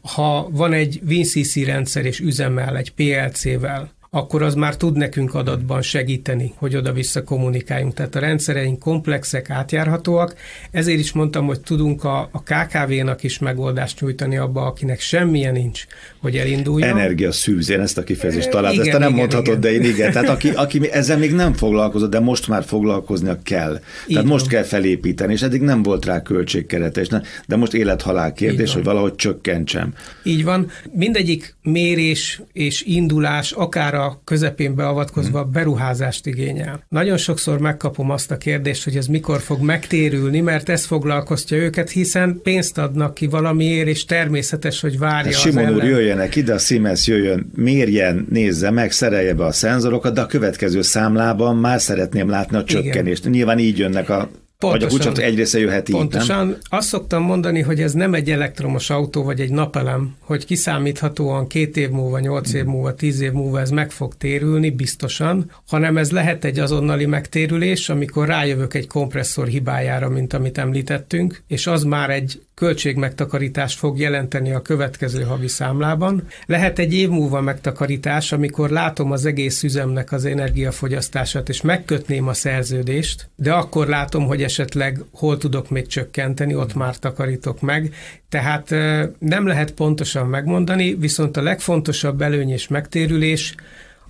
Ha 0.01 0.49
van 0.51 0.73
egy 0.73 1.01
WinCC 1.07 1.65
rendszer 1.65 2.05
és 2.05 2.21
üzemel 2.21 2.77
egy 2.77 2.93
PLC-vel, 2.93 3.93
akkor 4.13 4.43
az 4.43 4.55
már 4.55 4.77
tud 4.77 4.97
nekünk 4.97 5.35
adatban 5.35 5.83
segíteni, 5.83 6.53
hogy 6.57 6.77
oda-vissza 6.77 7.25
kommunikáljunk. 7.25 7.95
Tehát 7.95 8.15
a 8.15 8.19
rendszereink 8.19 8.79
komplexek, 8.79 9.51
átjárhatóak, 9.51 10.35
ezért 10.71 10.99
is 10.99 11.13
mondtam, 11.13 11.47
hogy 11.47 11.61
tudunk 11.61 12.05
a, 12.05 12.29
a 12.33 12.43
KKV-nak 12.43 13.23
is 13.23 13.39
megoldást 13.39 14.01
nyújtani 14.01 14.37
abba, 14.37 14.67
akinek 14.67 15.01
semmilyen 15.01 15.53
nincs, 15.53 15.87
hogy 16.21 16.37
elinduljon. 16.37 16.89
Energia 16.89 17.33
szűz, 17.33 17.71
én 17.71 17.81
ezt 17.81 17.99
a 17.99 18.03
kifejezést 18.03 18.51
talált, 18.51 18.79
ezt 18.79 18.91
te 18.91 18.99
nem 18.99 19.09
igen, 19.09 19.21
mondhatod, 19.21 19.47
igen. 19.47 19.61
de 19.61 19.73
én 19.73 19.83
igen. 19.83 20.13
Tehát 20.13 20.29
aki, 20.29 20.49
aki 20.49 20.91
ezzel 20.91 21.19
még 21.19 21.33
nem 21.33 21.53
foglalkozott, 21.53 22.11
de 22.11 22.21
most 22.21 22.49
már 22.49 22.65
foglalkoznia 22.65 23.39
kell. 23.43 23.73
Tehát 23.73 24.25
Így 24.25 24.25
most 24.25 24.45
van. 24.45 24.55
kell 24.55 24.63
felépíteni, 24.63 25.33
és 25.33 25.43
eddig 25.43 25.61
nem 25.61 25.83
volt 25.83 26.05
rá 26.05 26.23
költségkerete, 26.23 27.01
és 27.01 27.09
de 27.47 27.57
most 27.57 27.75
élethalál 27.75 28.33
kérdés, 28.33 28.73
hogy 28.73 28.85
valahogy 28.85 29.15
csökkentsem. 29.15 29.95
Így 30.23 30.45
van. 30.45 30.71
Mindegyik 30.93 31.55
mérés 31.63 32.43
és 32.53 32.83
indulás, 32.83 33.53
akár 33.53 33.95
a 33.95 34.21
közepén 34.25 34.75
beavatkozva 34.75 35.43
hmm. 35.43 35.53
beruházást 35.53 36.27
igényel. 36.27 36.85
Nagyon 36.89 37.17
sokszor 37.17 37.59
megkapom 37.59 38.11
azt 38.11 38.31
a 38.31 38.37
kérdést, 38.37 38.85
hogy 38.85 38.97
ez 38.97 39.07
mikor 39.07 39.41
fog 39.41 39.61
megtérülni, 39.61 40.41
mert 40.41 40.69
ez 40.69 40.85
foglalkoztja 40.85 41.57
őket, 41.57 41.91
hiszen 41.91 42.41
pénzt 42.43 42.79
adnak 42.79 43.15
ki 43.15 43.27
valamiért, 43.27 43.89
és 43.89 44.05
természetes, 44.05 44.81
hogy 44.81 44.99
várja 44.99 45.33
hát 45.33 45.41
Simon 45.41 45.75
úr, 45.75 45.85
jöjjenek 46.11 46.37
ide, 46.37 46.55
a 46.55 46.59
Siemens 46.59 47.07
jöjjön, 47.07 47.51
mérjen, 47.55 48.27
nézze 48.31 48.71
meg, 48.71 48.93
szerelje 48.93 49.35
be 49.35 49.45
a 49.45 49.53
szenzorokat, 49.53 50.15
de 50.15 50.21
a 50.21 50.27
következő 50.27 50.83
számlában 50.83 51.57
már 51.57 51.81
szeretném 51.81 52.29
látni 52.29 52.57
a 52.57 52.65
csökkenést. 52.65 53.21
Igen. 53.21 53.33
Nyilván 53.33 53.59
így 53.59 53.79
jönnek 53.79 54.09
a 54.09 54.31
Pontosan, 54.59 55.13
vagy 55.13 55.23
a 55.23 55.27
egy 55.27 55.37
része 55.37 55.59
jöhet 55.59 55.89
így, 55.89 55.95
Pontosan. 55.95 56.47
Nem? 56.47 56.57
Azt 56.69 56.89
szoktam 56.89 57.23
mondani, 57.23 57.61
hogy 57.61 57.81
ez 57.81 57.93
nem 57.93 58.15
egy 58.15 58.31
elektromos 58.31 58.91
autó, 58.91 59.23
vagy 59.23 59.41
egy 59.41 59.51
napelem, 59.51 60.15
hogy 60.21 60.45
kiszámíthatóan 60.45 61.47
két 61.47 61.77
év 61.77 61.91
múlva, 61.91 62.19
nyolc 62.19 62.53
év 62.53 62.65
múlva, 62.65 62.95
tíz 62.95 63.21
év 63.21 63.33
múlva 63.33 63.61
ez 63.61 63.71
meg 63.71 63.91
fog 63.91 64.15
térülni, 64.15 64.71
biztosan, 64.71 65.51
hanem 65.67 65.97
ez 65.97 66.11
lehet 66.11 66.45
egy 66.45 66.59
azonnali 66.59 67.07
megtérülés, 67.07 67.89
amikor 67.89 68.27
rájövök 68.27 68.75
egy 68.75 68.87
kompresszor 68.87 69.47
hibájára, 69.47 70.09
mint 70.09 70.33
amit 70.33 70.59
említettünk, 70.59 71.43
és 71.47 71.67
az 71.67 71.83
már 71.83 72.11
egy 72.11 72.41
költségmegtakarítást 72.61 73.79
fog 73.79 73.99
jelenteni 73.99 74.53
a 74.53 74.63
következő 74.63 75.23
havi 75.23 75.49
számlában. 75.49 76.27
Lehet 76.47 76.79
egy 76.79 76.95
év 76.95 77.09
múlva 77.09 77.41
megtakarítás, 77.41 78.33
amikor 78.33 78.71
látom 78.71 79.13
az 79.13 79.25
egész 79.25 79.63
üzemnek 79.63 80.13
az 80.13 80.25
energiafogyasztását, 80.25 81.49
és 81.49 81.61
megkötném 81.61 82.29
a 82.29 82.33
szerződést, 82.35 83.29
de 83.37 83.53
akkor 83.53 83.87
látom, 83.87 84.27
hogy 84.27 84.43
esetleg 84.43 85.01
hol 85.13 85.39
tudok 85.39 85.71
még 85.71 85.87
csökkenteni, 85.87 86.55
ott 86.55 86.75
már 86.75 86.99
takarítok 86.99 87.61
meg. 87.61 87.95
Tehát 88.29 88.71
nem 89.19 89.47
lehet 89.47 89.73
pontosan 89.73 90.27
megmondani, 90.27 90.95
viszont 90.95 91.37
a 91.37 91.43
legfontosabb 91.43 92.21
előny 92.21 92.51
és 92.51 92.69
megtérülés 92.69 93.55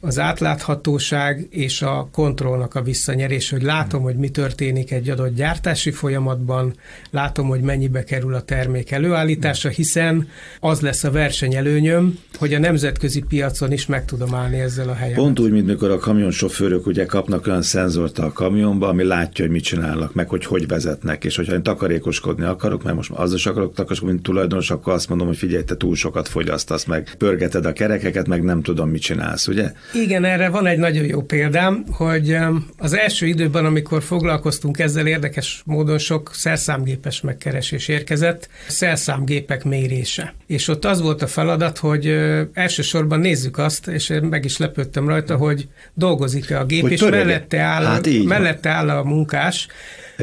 az 0.01 0.19
átláthatóság 0.19 1.47
és 1.51 1.83
a 1.83 2.09
kontrollnak 2.13 2.75
a 2.75 2.83
visszanyerés, 2.83 3.51
hogy 3.51 3.63
látom, 3.63 4.03
hogy 4.03 4.17
mi 4.17 4.29
történik 4.29 4.93
egy 4.93 5.11
adott 5.11 5.35
gyártási 5.35 5.91
folyamatban, 5.91 6.75
látom, 7.11 7.49
hogy 7.49 7.61
mennyibe 7.61 8.05
kerül 8.05 8.35
a 8.35 8.41
termék 8.41 8.91
előállítása, 8.91 9.69
hiszen 9.69 10.29
az 10.61 10.81
lesz 10.81 11.05
a 11.05 11.11
versenyelőnyöm, 11.11 12.19
hogy 12.39 12.55
a 12.55 12.59
nemzetközi 12.59 13.23
piacon 13.29 13.73
is 13.73 13.87
meg 13.87 14.05
tudom 14.05 14.35
állni 14.35 14.61
ezzel 14.61 14.89
a 14.89 14.95
helyen. 14.95 15.15
Pont 15.15 15.39
úgy, 15.39 15.51
mint 15.51 15.67
mikor 15.67 15.91
a 15.91 15.99
kamionsofőrök 15.99 16.87
ugye 16.87 17.07
kapnak 17.07 17.47
olyan 17.47 17.63
szenzort 17.63 18.19
a 18.19 18.33
kamionba, 18.33 18.89
ami 18.89 19.05
látja, 19.05 19.45
hogy 19.45 19.55
mit 19.55 19.65
csinálnak, 19.65 20.15
meg 20.15 20.29
hogy 20.29 20.45
hogy 20.45 20.67
vezetnek, 20.67 21.25
és 21.25 21.37
hogyha 21.37 21.53
én 21.53 21.63
takarékoskodni 21.63 22.45
akarok, 22.45 22.83
mert 22.83 22.97
most 22.97 23.11
az 23.11 23.35
is 23.35 23.47
akarok 23.47 23.69
takarékoskodni, 23.69 24.13
mint 24.13 24.25
tulajdonos, 24.25 24.71
akkor 24.71 24.93
azt 24.93 25.09
mondom, 25.09 25.27
hogy 25.27 25.37
figyelj, 25.37 25.65
te 25.65 25.77
túl 25.77 25.95
sokat 25.95 26.29
fogyasztasz, 26.29 26.85
meg 26.85 27.15
pörgeted 27.19 27.67
a 27.67 27.73
kerekeket, 27.73 28.27
meg 28.27 28.43
nem 28.43 28.63
tudom, 28.63 28.89
mit 28.91 29.03
csinálsz, 29.03 29.47
ugye? 29.47 29.73
Igen, 29.93 30.25
erre 30.25 30.49
van 30.49 30.67
egy 30.67 30.79
nagyon 30.79 31.05
jó 31.05 31.23
példám, 31.23 31.85
hogy 31.91 32.37
az 32.79 32.93
első 32.93 33.27
időben, 33.27 33.65
amikor 33.65 34.03
foglalkoztunk 34.03 34.79
ezzel, 34.79 35.07
érdekes 35.07 35.63
módon 35.65 35.99
sok 35.99 36.31
szerszámgépes 36.35 37.21
megkeresés 37.21 37.89
érkezett, 37.89 38.49
szerszámgépek 38.69 39.65
mérése. 39.65 40.35
És 40.47 40.69
ott 40.69 40.85
az 40.85 41.01
volt 41.01 41.23
a 41.23 41.27
feladat, 41.27 41.79
hogy 41.79 42.07
elsősorban 42.53 43.21
nézzük 43.21 43.59
azt, 43.59 43.87
és 43.87 44.09
én 44.09 44.23
meg 44.23 44.45
is 44.45 44.57
lepődtem 44.57 45.09
rajta, 45.09 45.37
hogy 45.37 45.69
dolgozik-e 45.95 46.59
a 46.59 46.65
gép, 46.65 46.81
hogy 46.81 46.93
és 46.93 47.01
mellette 47.01 47.59
áll, 47.59 47.85
hát 47.85 48.09
mellette 48.25 48.69
áll 48.69 48.91
a 48.91 49.05
munkás, 49.05 49.67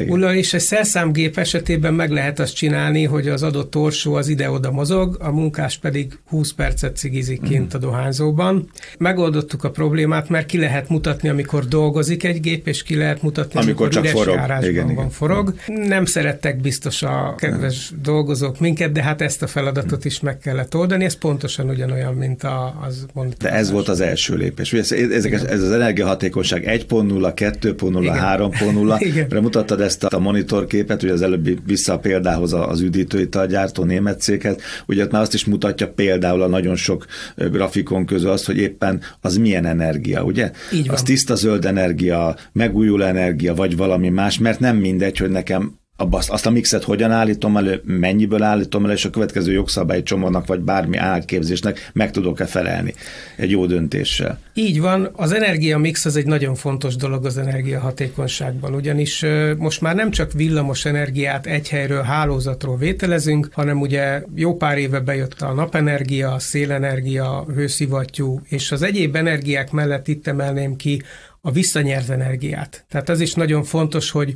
igen. 0.02 0.36
és 0.36 0.54
egy 0.54 0.62
szerszámgép 0.62 1.38
esetében 1.38 1.94
meg 1.94 2.12
lehet 2.12 2.40
azt 2.40 2.56
csinálni, 2.56 3.04
hogy 3.04 3.28
az 3.28 3.44
adott 3.44 3.72
torsó 3.72 4.14
az 4.14 4.28
ide-oda 4.28 4.72
mozog, 4.72 5.18
a 5.20 5.32
munkás 5.32 5.78
pedig 5.78 6.20
20 6.28 6.52
percet 6.52 6.98
cigizik 6.98 7.42
kint 7.42 7.74
a 7.74 7.78
dohányzóban. 7.78 8.70
Megoldottuk 8.98 9.64
a 9.64 9.70
problémát, 9.70 10.30
mert 10.30 10.46
ki 10.46 10.58
lehet 10.58 10.90
mutatni, 10.90 11.30
amikor 11.30 11.66
dolgozik 11.66 12.24
egy 12.24 12.40
gép, 12.40 12.68
és 12.68 12.84
ki 12.84 12.96
lehet 12.96 13.22
mutatni, 13.22 13.60
amikor, 13.60 13.68
amikor 13.68 13.90
csak 13.90 14.04
üres 14.04 14.14
forog. 14.14 14.36
járásban 14.36 14.70
igen, 14.70 14.84
van 14.84 14.94
igen. 14.94 15.10
forog. 15.10 15.54
Nem 15.68 16.06
szerettek 16.06 16.62
biztos 16.62 17.04
a 17.04 17.36
kedves 17.38 17.90
nem. 17.90 18.00
dolgozók 18.02 18.60
minket, 18.60 18.92
de 18.92 19.02
hát 19.04 19.22
ezt 19.22 19.42
a 19.42 19.48
feladatot 19.48 20.06
is 20.06 20.20
meg 20.20 20.38
kellett 20.38 20.76
oldani, 20.76 21.06
ez 21.06 21.16
pontosan 21.16 21.70
ugyanolyan, 21.70 22.14
mint 22.14 22.44
a, 22.44 22.80
az 22.88 23.06
mondta. 23.14 23.48
De 23.48 23.54
ez 23.54 23.72
volt 23.72 23.88
az 23.88 24.02
első 24.02 24.36
lépés. 24.36 24.74
Ugye 24.74 24.82
ez, 24.82 24.92
ezek, 25.12 25.34
ez 25.34 25.62
az 25.62 25.72
energiahatékonyság 25.72 26.64
1.0, 26.66 27.32
2.0, 27.36 29.30
3.0, 29.30 29.42
mutattad 29.42 29.82
ezt 29.88 30.04
a 30.04 30.20
monitorképet, 30.20 31.04
ugye 31.04 31.14
az 31.14 31.22
előbbi 31.22 31.58
vissza 31.66 31.94
a 31.94 32.00
példához 32.00 32.54
az 32.54 32.82
üdítőitalgyártó 32.82 33.84
német 33.84 34.22
céghez, 34.22 34.56
ugye 34.88 35.04
ott 35.04 35.12
már 35.12 35.22
azt 35.22 35.34
is 35.34 35.46
mutatja 35.46 35.92
például 35.92 36.42
a 36.42 36.48
nagyon 36.48 36.76
sok 36.76 37.06
grafikon 37.36 38.06
közül 38.06 38.30
azt, 38.30 38.46
hogy 38.46 38.58
éppen 38.58 39.02
az 39.22 39.38
milyen 39.38 39.66
energia, 39.66 40.24
ugye? 40.24 40.52
Így 40.74 40.86
van. 40.86 40.96
Az 40.96 41.02
tiszta 41.02 41.36
zöld 41.36 41.66
energia, 41.66 42.36
megújuló 42.52 43.04
energia, 43.04 43.54
vagy 43.54 43.78
valami 43.78 44.10
más, 44.10 44.38
mert 44.38 44.60
nem 44.60 44.78
mindegy, 44.78 45.18
hogy 45.18 45.30
nekem 45.30 45.80
azt, 45.98 46.30
azt 46.30 46.46
a 46.46 46.50
mixet 46.50 46.84
hogyan 46.84 47.12
állítom 47.12 47.58
elő, 47.58 47.82
mennyiből 47.86 48.44
állítom 48.44 48.84
elő, 48.84 48.94
és 48.94 49.06
a 49.06 49.10
következő 49.10 49.52
jogszabályi 49.52 50.04
csomagnak, 50.04 50.48
vagy 50.48 50.60
bármi 50.60 50.98
átképzésnek 50.98 51.90
meg 51.94 52.12
tudok-e 52.12 52.46
felelni 52.46 52.94
egy 53.36 53.52
jó 53.52 53.66
döntéssel. 53.66 54.40
Így 54.54 54.82
van, 54.82 55.10
az 55.16 55.32
energia 55.32 55.78
mix 55.78 56.06
az 56.06 56.16
egy 56.16 56.26
nagyon 56.26 56.56
fontos 56.56 56.96
dolog 56.96 57.26
az 57.26 57.38
energiahatékonyságban, 57.38 58.74
ugyanis 58.74 59.26
most 59.58 59.82
már 59.82 59.96
nem 59.96 60.12
csak 60.12 60.32
villamos 60.32 60.86
energiát 60.86 61.46
egy 61.46 61.70
helyről, 61.70 62.02
hálózatról 62.02 62.78
vételezünk, 62.78 63.50
hanem 63.52 63.82
ugye 63.82 64.22
jó 64.36 64.56
pár 64.56 64.78
éve 64.78 65.00
bejött 65.00 65.42
a 65.42 65.54
napenergia, 65.54 66.32
a 66.32 66.40
szélenergia, 66.40 67.46
hőszivattyú, 67.56 68.42
és 68.50 68.72
az 68.72 68.82
egyéb 68.82 69.16
energiák 69.16 69.72
mellett 69.72 70.08
itt 70.08 70.28
emelném 70.28 70.76
ki 70.76 71.02
a 71.42 71.52
visszanyert 71.52 72.10
energiát. 72.10 72.86
Tehát 72.90 73.10
az 73.10 73.20
is 73.20 73.34
nagyon 73.34 73.64
fontos, 73.64 74.12
hogy 74.12 74.34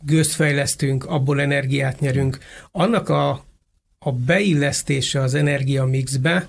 gőzt 0.00 0.32
fejlesztünk, 0.32 1.04
abból 1.04 1.40
energiát 1.40 2.00
nyerünk. 2.00 2.38
Annak 2.70 3.08
a, 3.08 3.44
a 3.98 4.12
beillesztése 4.12 5.20
az 5.20 5.34
energia 5.34 5.84
mixbe, 5.84 6.48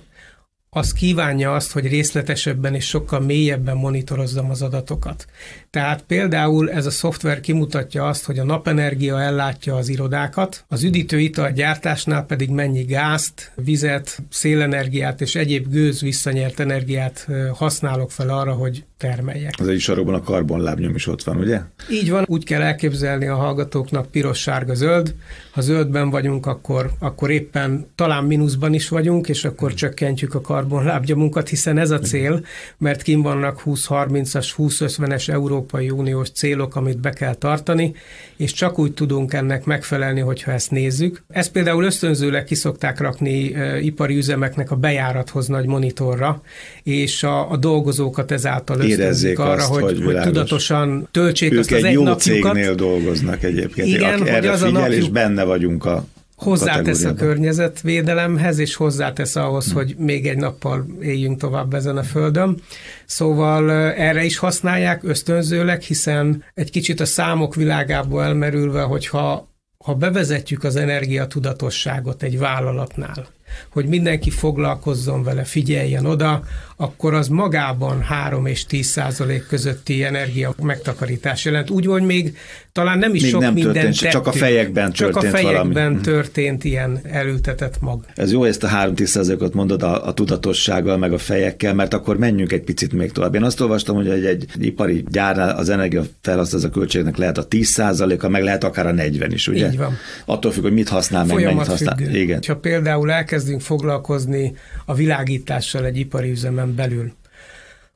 az 0.75 0.93
kívánja 0.93 1.53
azt, 1.53 1.71
hogy 1.71 1.87
részletesebben 1.87 2.75
és 2.75 2.87
sokkal 2.87 3.19
mélyebben 3.19 3.77
monitorozzam 3.77 4.49
az 4.49 4.61
adatokat. 4.61 5.25
Tehát 5.69 6.03
például 6.03 6.71
ez 6.71 6.85
a 6.85 6.91
szoftver 6.91 7.39
kimutatja 7.39 8.07
azt, 8.07 8.25
hogy 8.25 8.39
a 8.39 8.43
napenergia 8.43 9.21
ellátja 9.21 9.75
az 9.75 9.89
irodákat, 9.89 10.65
az 10.67 10.83
üdítőital 10.83 11.51
gyártásnál 11.51 12.25
pedig 12.25 12.49
mennyi 12.49 12.83
gázt, 12.83 13.51
vizet, 13.55 14.23
szélenergiát 14.29 15.21
és 15.21 15.35
egyéb 15.35 15.69
gőz 15.69 16.01
visszanyert 16.01 16.59
energiát 16.59 17.27
használok 17.53 18.11
fel 18.11 18.29
arra, 18.29 18.53
hogy 18.53 18.83
termeljek. 18.97 19.53
Az 19.57 19.67
egy 19.67 19.79
sarokban 19.79 20.13
a 20.13 20.21
karbonlábnyom 20.21 20.95
is 20.95 21.07
ott 21.07 21.23
van, 21.23 21.37
ugye? 21.37 21.61
Így 21.89 22.09
van, 22.09 22.25
úgy 22.27 22.43
kell 22.43 22.61
elképzelni 22.61 23.27
a 23.27 23.35
hallgatóknak 23.35 24.11
piros, 24.11 24.39
sárga, 24.39 24.73
zöld. 24.73 25.15
Ha 25.51 25.62
zöldben 25.62 26.10
vagyunk, 26.10 26.46
akkor, 26.46 26.91
akkor 27.00 27.31
éppen 27.31 27.86
talán 27.96 28.24
mínuszban 28.24 28.74
is 28.74 28.89
vagyunk, 28.89 29.29
és 29.29 29.46
akkor 29.46 29.74
csökkentjük 29.74 30.34
a 30.34 30.41
karbonlábnyomunkat, 30.41 31.50
hiszen 31.50 31.77
ez 31.77 31.91
a 31.91 32.00
cél, 32.00 32.46
mert 32.77 33.01
kim 33.01 33.22
vannak 33.22 33.62
20-30-as, 33.65 34.50
20-50-es 34.58 35.29
Európai 35.29 35.89
Uniós 35.89 36.29
célok, 36.29 36.75
amit 36.75 37.00
be 37.00 37.10
kell 37.10 37.34
tartani, 37.34 37.93
és 38.36 38.53
csak 38.53 38.79
úgy 38.79 38.93
tudunk 38.93 39.34
ennek 39.34 39.65
megfelelni, 39.65 40.20
hogyha 40.20 40.51
ezt 40.51 40.72
nézzük. 40.72 41.24
Ezt 41.29 41.51
például 41.51 41.84
ösztönzőleg 41.84 42.43
kiszokták 42.43 43.00
rakni 43.00 43.53
e, 43.53 43.79
ipari 43.79 44.15
üzemeknek 44.17 44.72
a 44.72 44.75
bejárathoz 44.75 45.48
nagy 45.48 45.65
monitorra, 45.65 46.41
és 46.84 47.24
a, 47.24 47.51
a 47.51 47.58
dolgozókat 47.58 48.31
ezáltal 48.31 48.81
Érezzék 48.81 49.39
arra, 49.39 49.51
azt, 49.51 49.67
hogy, 49.67 49.81
hogy, 49.81 50.03
hogy 50.03 50.22
tudatosan 50.22 51.08
töltsék 51.12 51.51
ők 51.51 51.60
azt 51.60 51.72
az 51.72 51.84
egy 51.84 51.93
jó 51.93 52.03
napjukat. 52.03 52.53
cégnél 52.53 52.75
dolgoznak 52.75 53.43
egyébként. 53.43 53.88
Igen, 53.88 54.27
erre 54.27 54.36
hogy 54.36 54.48
az 54.48 54.62
figyel, 54.62 54.75
a 54.75 54.79
napjuk... 54.79 55.01
és 55.01 55.10
benne 55.10 55.40
vagyunk 55.45 55.86
a 55.86 56.05
hozzátesz 56.36 57.03
a 57.03 57.13
környezetvédelemhez, 57.13 58.57
és 58.57 58.75
hozzátesz 58.75 59.36
ahhoz, 59.36 59.65
hmm. 59.65 59.74
hogy 59.74 59.95
még 59.98 60.27
egy 60.27 60.38
nappal 60.38 60.86
éljünk 61.01 61.39
tovább 61.39 61.74
ezen 61.74 61.98
a 61.98 62.03
földön. 62.03 62.62
Szóval 63.05 63.71
erre 63.91 64.24
is 64.24 64.38
használják 64.38 65.03
ösztönzőleg, 65.03 65.81
hiszen 65.81 66.43
egy 66.53 66.71
kicsit 66.71 67.00
a 67.00 67.05
számok 67.05 67.55
világából 67.55 68.24
elmerülve, 68.24 68.81
hogyha 68.81 69.50
ha 69.83 69.93
bevezetjük 69.95 70.63
az 70.63 70.75
energiatudatosságot 70.75 72.24
egy 72.24 72.39
vállalatnál, 72.39 73.27
hogy 73.70 73.86
mindenki 73.86 74.29
foglalkozzon 74.29 75.24
vele, 75.24 75.43
figyeljen 75.43 76.05
oda, 76.05 76.43
akkor 76.81 77.13
az 77.13 77.27
magában 77.27 78.01
3 78.01 78.46
és 78.46 78.65
10 78.65 78.88
százalék 78.88 79.48
közötti 79.48 80.03
energia 80.03 80.53
megtakarítás 80.62 81.46
jelent. 81.46 81.70
Úgy, 81.70 81.86
hogy 81.86 82.03
még 82.03 82.38
talán 82.72 82.98
nem 82.98 83.15
is 83.15 83.22
még 83.22 83.31
sok 83.31 83.41
nem 83.41 83.53
minden 83.53 83.74
történt, 83.74 84.12
csak 84.12 84.27
a 84.27 84.31
fejekben 84.31 84.91
csak 84.91 85.12
történt 85.12 85.34
a 85.34 85.38
fejekben 85.38 85.74
valami. 85.74 85.93
Mhm. 85.93 86.03
történt 86.03 86.63
ilyen 86.63 87.00
elültetett 87.03 87.79
mag. 87.79 88.05
Ez 88.15 88.31
jó, 88.31 88.43
ezt 88.43 88.63
a 88.63 88.67
3-10 88.67 89.05
százalékot 89.05 89.54
mondod 89.54 89.84
a, 89.84 90.08
a 90.08 90.13
tudatossággal, 90.13 90.97
meg 90.97 91.13
a 91.13 91.17
fejekkel, 91.17 91.73
mert 91.73 91.93
akkor 91.93 92.17
menjünk 92.17 92.52
egy 92.52 92.62
picit 92.62 92.93
még 92.93 93.12
tovább. 93.12 93.36
Én 93.36 93.43
azt 93.43 93.62
olvastam, 93.62 93.95
hogy 93.95 94.10
egy, 94.10 94.25
egy 94.25 94.45
ipari 94.60 95.04
gyárnál 95.10 95.56
az 95.58 95.69
energia 95.69 96.04
felhasználás 96.21 96.67
a 96.67 96.69
költségnek 96.69 97.17
lehet 97.17 97.38
a 97.38 97.43
10 97.43 97.67
százaléka, 97.67 98.30
meg 98.30 98.43
lehet 98.43 98.63
akár 98.63 98.88
a 98.88 98.91
40 98.91 99.32
is, 99.32 99.47
ugye? 99.47 99.67
Így 99.67 99.78
van. 99.78 99.97
Attól 100.25 100.52
függ, 100.52 100.63
hogy 100.63 100.73
mit 100.73 100.89
használ, 100.89 101.25
meg 101.25 101.43
mennyit 101.43 101.67
használ. 101.67 101.95
Függő. 101.97 102.19
Igen. 102.19 102.39
Ha 102.47 102.56
például 102.56 103.12
elkezdünk 103.41 103.62
foglalkozni 103.62 104.54
a 104.86 104.93
világítással 104.93 105.86
egy 105.86 105.97
ipari 105.97 106.30
üzemen 106.30 106.75
belül, 106.75 107.13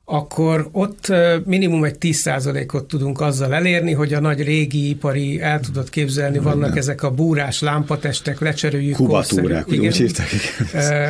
akkor 0.08 0.68
ott 0.72 1.12
minimum 1.44 1.84
egy 1.84 1.96
10%-ot 2.00 2.84
tudunk 2.84 3.20
azzal 3.20 3.54
elérni, 3.54 3.92
hogy 3.92 4.14
a 4.14 4.20
nagy 4.20 4.42
régi 4.42 4.88
ipari, 4.88 5.40
el 5.40 5.60
tudod 5.60 5.90
képzelni, 5.90 6.38
vannak 6.38 6.68
nem. 6.68 6.78
ezek 6.78 7.02
a 7.02 7.10
búrás 7.10 7.60
lámpatestek, 7.60 8.40
lecseréljük. 8.40 8.96
Kubatúrák, 8.96 9.68
úgy 9.68 9.96
hívták. 9.96 10.26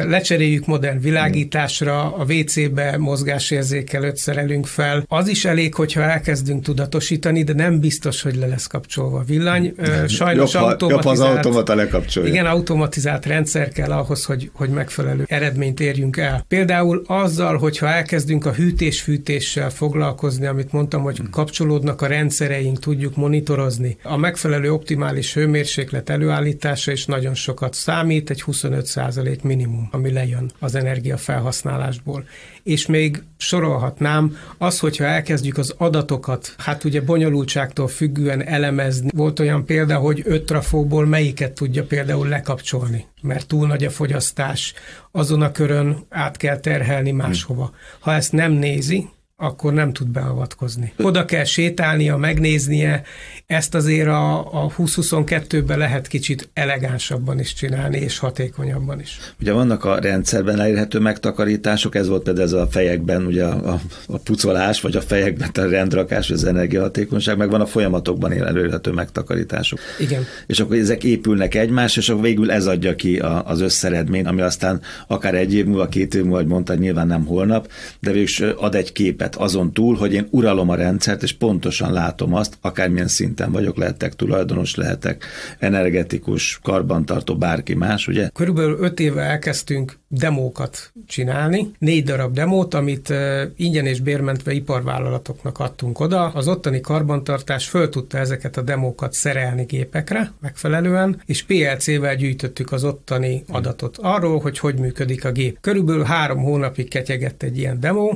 Lecseréljük 0.07 0.67
modern 0.67 1.01
világításra, 1.01 2.15
a 2.15 2.25
WC-be 2.29 2.97
mozgásérzékelőt 2.99 4.17
szerelünk 4.17 4.67
fel. 4.67 5.05
Az 5.09 5.29
is 5.29 5.45
elég, 5.45 5.75
hogyha 5.75 6.03
elkezdünk 6.03 6.63
tudatosítani, 6.63 7.43
de 7.43 7.53
nem 7.53 7.81
biztos, 7.81 8.23
hogy 8.23 8.37
le 8.37 8.47
lesz 8.47 8.67
kapcsolva 8.67 9.19
a 9.19 9.23
villany. 9.23 9.75
Sajnos 10.09 10.53
jobb, 10.53 10.63
automatizált, 10.63 11.05
jobb 11.05 11.13
az 11.13 11.21
automata 11.21 11.75
lekapcsolja. 11.75 12.31
Igen, 12.31 12.47
automatizált 12.47 13.27
rendszer 13.27 13.69
kell 13.69 13.91
ahhoz, 13.91 14.25
hogy, 14.25 14.51
hogy 14.53 14.69
megfelelő 14.69 15.25
eredményt 15.29 15.81
érjünk 15.81 16.17
el. 16.17 16.45
Például 16.49 17.03
azzal, 17.07 17.57
hogyha 17.57 17.89
elkezdünk 17.89 18.47
a 18.47 18.53
hűtés 18.53 18.85
hűtés-fűtéssel 18.87 19.71
foglalkozni, 19.71 20.47
amit 20.47 20.73
mondtam, 20.73 21.03
hogy 21.03 21.17
hmm. 21.17 21.31
kapcsolódnak 21.31 22.03
a 22.03 22.07
rendszereink, 22.07 22.79
tudjuk 22.79 23.17
monitorozni. 23.17 23.97
A 24.03 24.17
megfelelő 24.17 24.73
optimális 24.73 25.35
hőmérséklet 25.35 26.11
előállítása 26.11 26.93
is 26.93 27.07
nagyon 27.07 27.35
sokat 27.35 27.75
számít, 27.75 28.31
egy 28.31 28.43
25% 28.47 29.43
minimum, 29.43 29.89
ami 29.91 30.13
lejön 30.13 30.51
az 30.59 30.75
energiafelhasználásból. 30.75 32.25
És 32.67 32.87
még 32.87 33.23
sorolhatnám, 33.37 34.37
az, 34.59 34.79
hogyha 34.79 35.05
elkezdjük 35.05 35.59
az 35.59 35.75
adatokat, 35.79 36.55
hát 36.59 36.85
ugye 36.85 37.01
bonyolultságtól 37.01 37.89
függően 37.89 38.47
elemezni. 38.47 39.09
Volt 39.15 39.41
olyan 39.41 39.65
példa, 39.65 39.97
hogy 39.97 40.23
öt 40.25 40.45
trafóból 40.45 41.07
melyiket 41.07 41.53
tudja 41.53 41.85
például 41.85 42.29
lekapcsolni, 42.29 43.07
mert 43.23 43.47
túl 43.47 43.67
nagy 43.67 43.85
a 43.85 43.91
fogyasztás, 43.91 44.75
azon 45.11 45.43
a 45.43 45.53
körön 45.53 46.07
át 46.09 46.37
kell 46.37 46.59
terhelni 46.59 47.11
máshova. 47.11 47.73
Ha 47.99 48.13
ezt 48.13 48.33
nem 48.33 48.53
nézi, 48.53 49.09
akkor 49.39 49.73
nem 49.73 49.93
tud 49.93 50.09
beavatkozni. 50.09 50.93
Oda 50.99 51.25
kell 51.25 51.45
sétálnia, 51.45 52.17
megnéznie, 52.17 53.03
ezt 53.47 53.75
azért 53.75 54.09
a, 54.09 54.39
a 54.65 54.71
2022-ben 54.77 55.79
lehet 55.79 56.07
kicsit 56.07 56.49
elegánsabban 56.53 57.39
is 57.41 57.55
csinálni, 57.55 57.99
és 57.99 58.19
hatékonyabban 58.19 59.01
is. 59.01 59.19
Ugye 59.41 59.53
vannak 59.53 59.85
a 59.85 59.99
rendszerben 59.99 60.61
elérhető 60.61 60.99
megtakarítások, 60.99 61.95
ez 61.95 62.09
volt 62.09 62.23
például 62.23 62.47
ez 62.47 62.53
a 62.53 62.67
fejekben, 62.71 63.27
ugye 63.27 63.45
a, 63.45 63.73
a, 63.73 63.81
a 64.07 64.19
pucolás, 64.19 64.81
vagy 64.81 64.97
a 64.97 65.01
fejekben 65.01 65.51
a 65.55 65.69
rendrakás, 65.69 66.29
vagy 66.29 66.37
az 66.37 66.45
energiahatékonyság, 66.45 67.37
meg 67.37 67.51
van 67.51 67.61
a 67.61 67.67
folyamatokban 67.67 68.33
elérhető 68.33 68.91
megtakarítások. 68.91 69.79
Igen. 69.99 70.25
És 70.47 70.61
akkor 70.61 70.77
ezek 70.77 71.05
épülnek 71.05 71.55
egymás, 71.55 71.97
és 71.97 72.09
akkor 72.09 72.23
végül 72.23 72.51
ez 72.51 72.67
adja 72.67 72.95
ki 72.95 73.19
a, 73.19 73.47
az 73.47 73.61
összeredmény, 73.61 74.27
ami 74.27 74.41
aztán 74.41 74.81
akár 75.07 75.35
egy 75.35 75.55
év 75.55 75.67
múlva, 75.67 75.89
két 75.89 76.15
év 76.15 76.23
múlva, 76.23 76.37
hogy 76.37 76.47
mondtad, 76.47 76.79
nyilván 76.79 77.07
nem 77.07 77.27
holnap, 77.27 77.71
de 78.01 78.13
végül 78.13 78.51
ad 78.51 78.75
egy 78.75 78.93
képet 78.93 79.25
azon 79.35 79.73
túl, 79.73 79.97
hogy 79.97 80.13
én 80.13 80.27
uralom 80.31 80.69
a 80.69 80.75
rendszert, 80.75 81.23
és 81.23 81.33
pontosan 81.33 81.93
látom 81.93 82.35
azt, 82.35 82.59
akármilyen 82.61 83.09
szint 83.09 83.37
szinten 83.37 83.53
vagyok, 83.53 83.77
lehetek 83.77 84.15
tulajdonos, 84.15 84.75
lehetek 84.75 85.25
energetikus, 85.59 86.59
karbantartó, 86.63 87.37
bárki 87.37 87.75
más, 87.75 88.09
ugye? 88.09 88.29
Körülbelül 88.29 88.77
öt 88.81 89.01
éve 89.01 89.23
elkezdtünk 89.23 89.99
demókat 90.09 90.93
csinálni, 91.07 91.71
négy 91.79 92.05
darab 92.05 92.35
demót, 92.35 92.75
amit 92.75 93.13
ingyen 93.57 93.87
és 93.87 94.01
bérmentve 94.01 94.53
iparvállalatoknak 94.53 95.59
adtunk 95.59 96.01
oda. 96.01 96.25
Az 96.25 96.49
ottani 96.49 96.81
karbantartás 96.81 97.69
föl 97.69 97.89
tudta 97.89 98.19
ezeket 98.19 98.57
a 98.57 98.63
demókat 98.63 99.13
szerelni 99.13 99.65
gépekre 99.65 100.33
megfelelően, 100.41 101.23
és 101.27 101.43
PLC-vel 101.43 102.17
gyűjtöttük 102.17 102.73
az 102.73 102.85
ottani 102.85 103.45
adatot 103.49 103.99
arról, 104.01 104.41
hogy 104.41 104.59
hogy 104.59 104.79
működik 104.79 105.25
a 105.25 105.33
gép. 105.33 105.59
Körülbelül 105.61 106.03
három 106.03 106.43
hónapig 106.43 106.89
ketyegett 106.89 107.43
egy 107.43 107.59
ilyen 107.59 107.81
demo, 107.81 108.13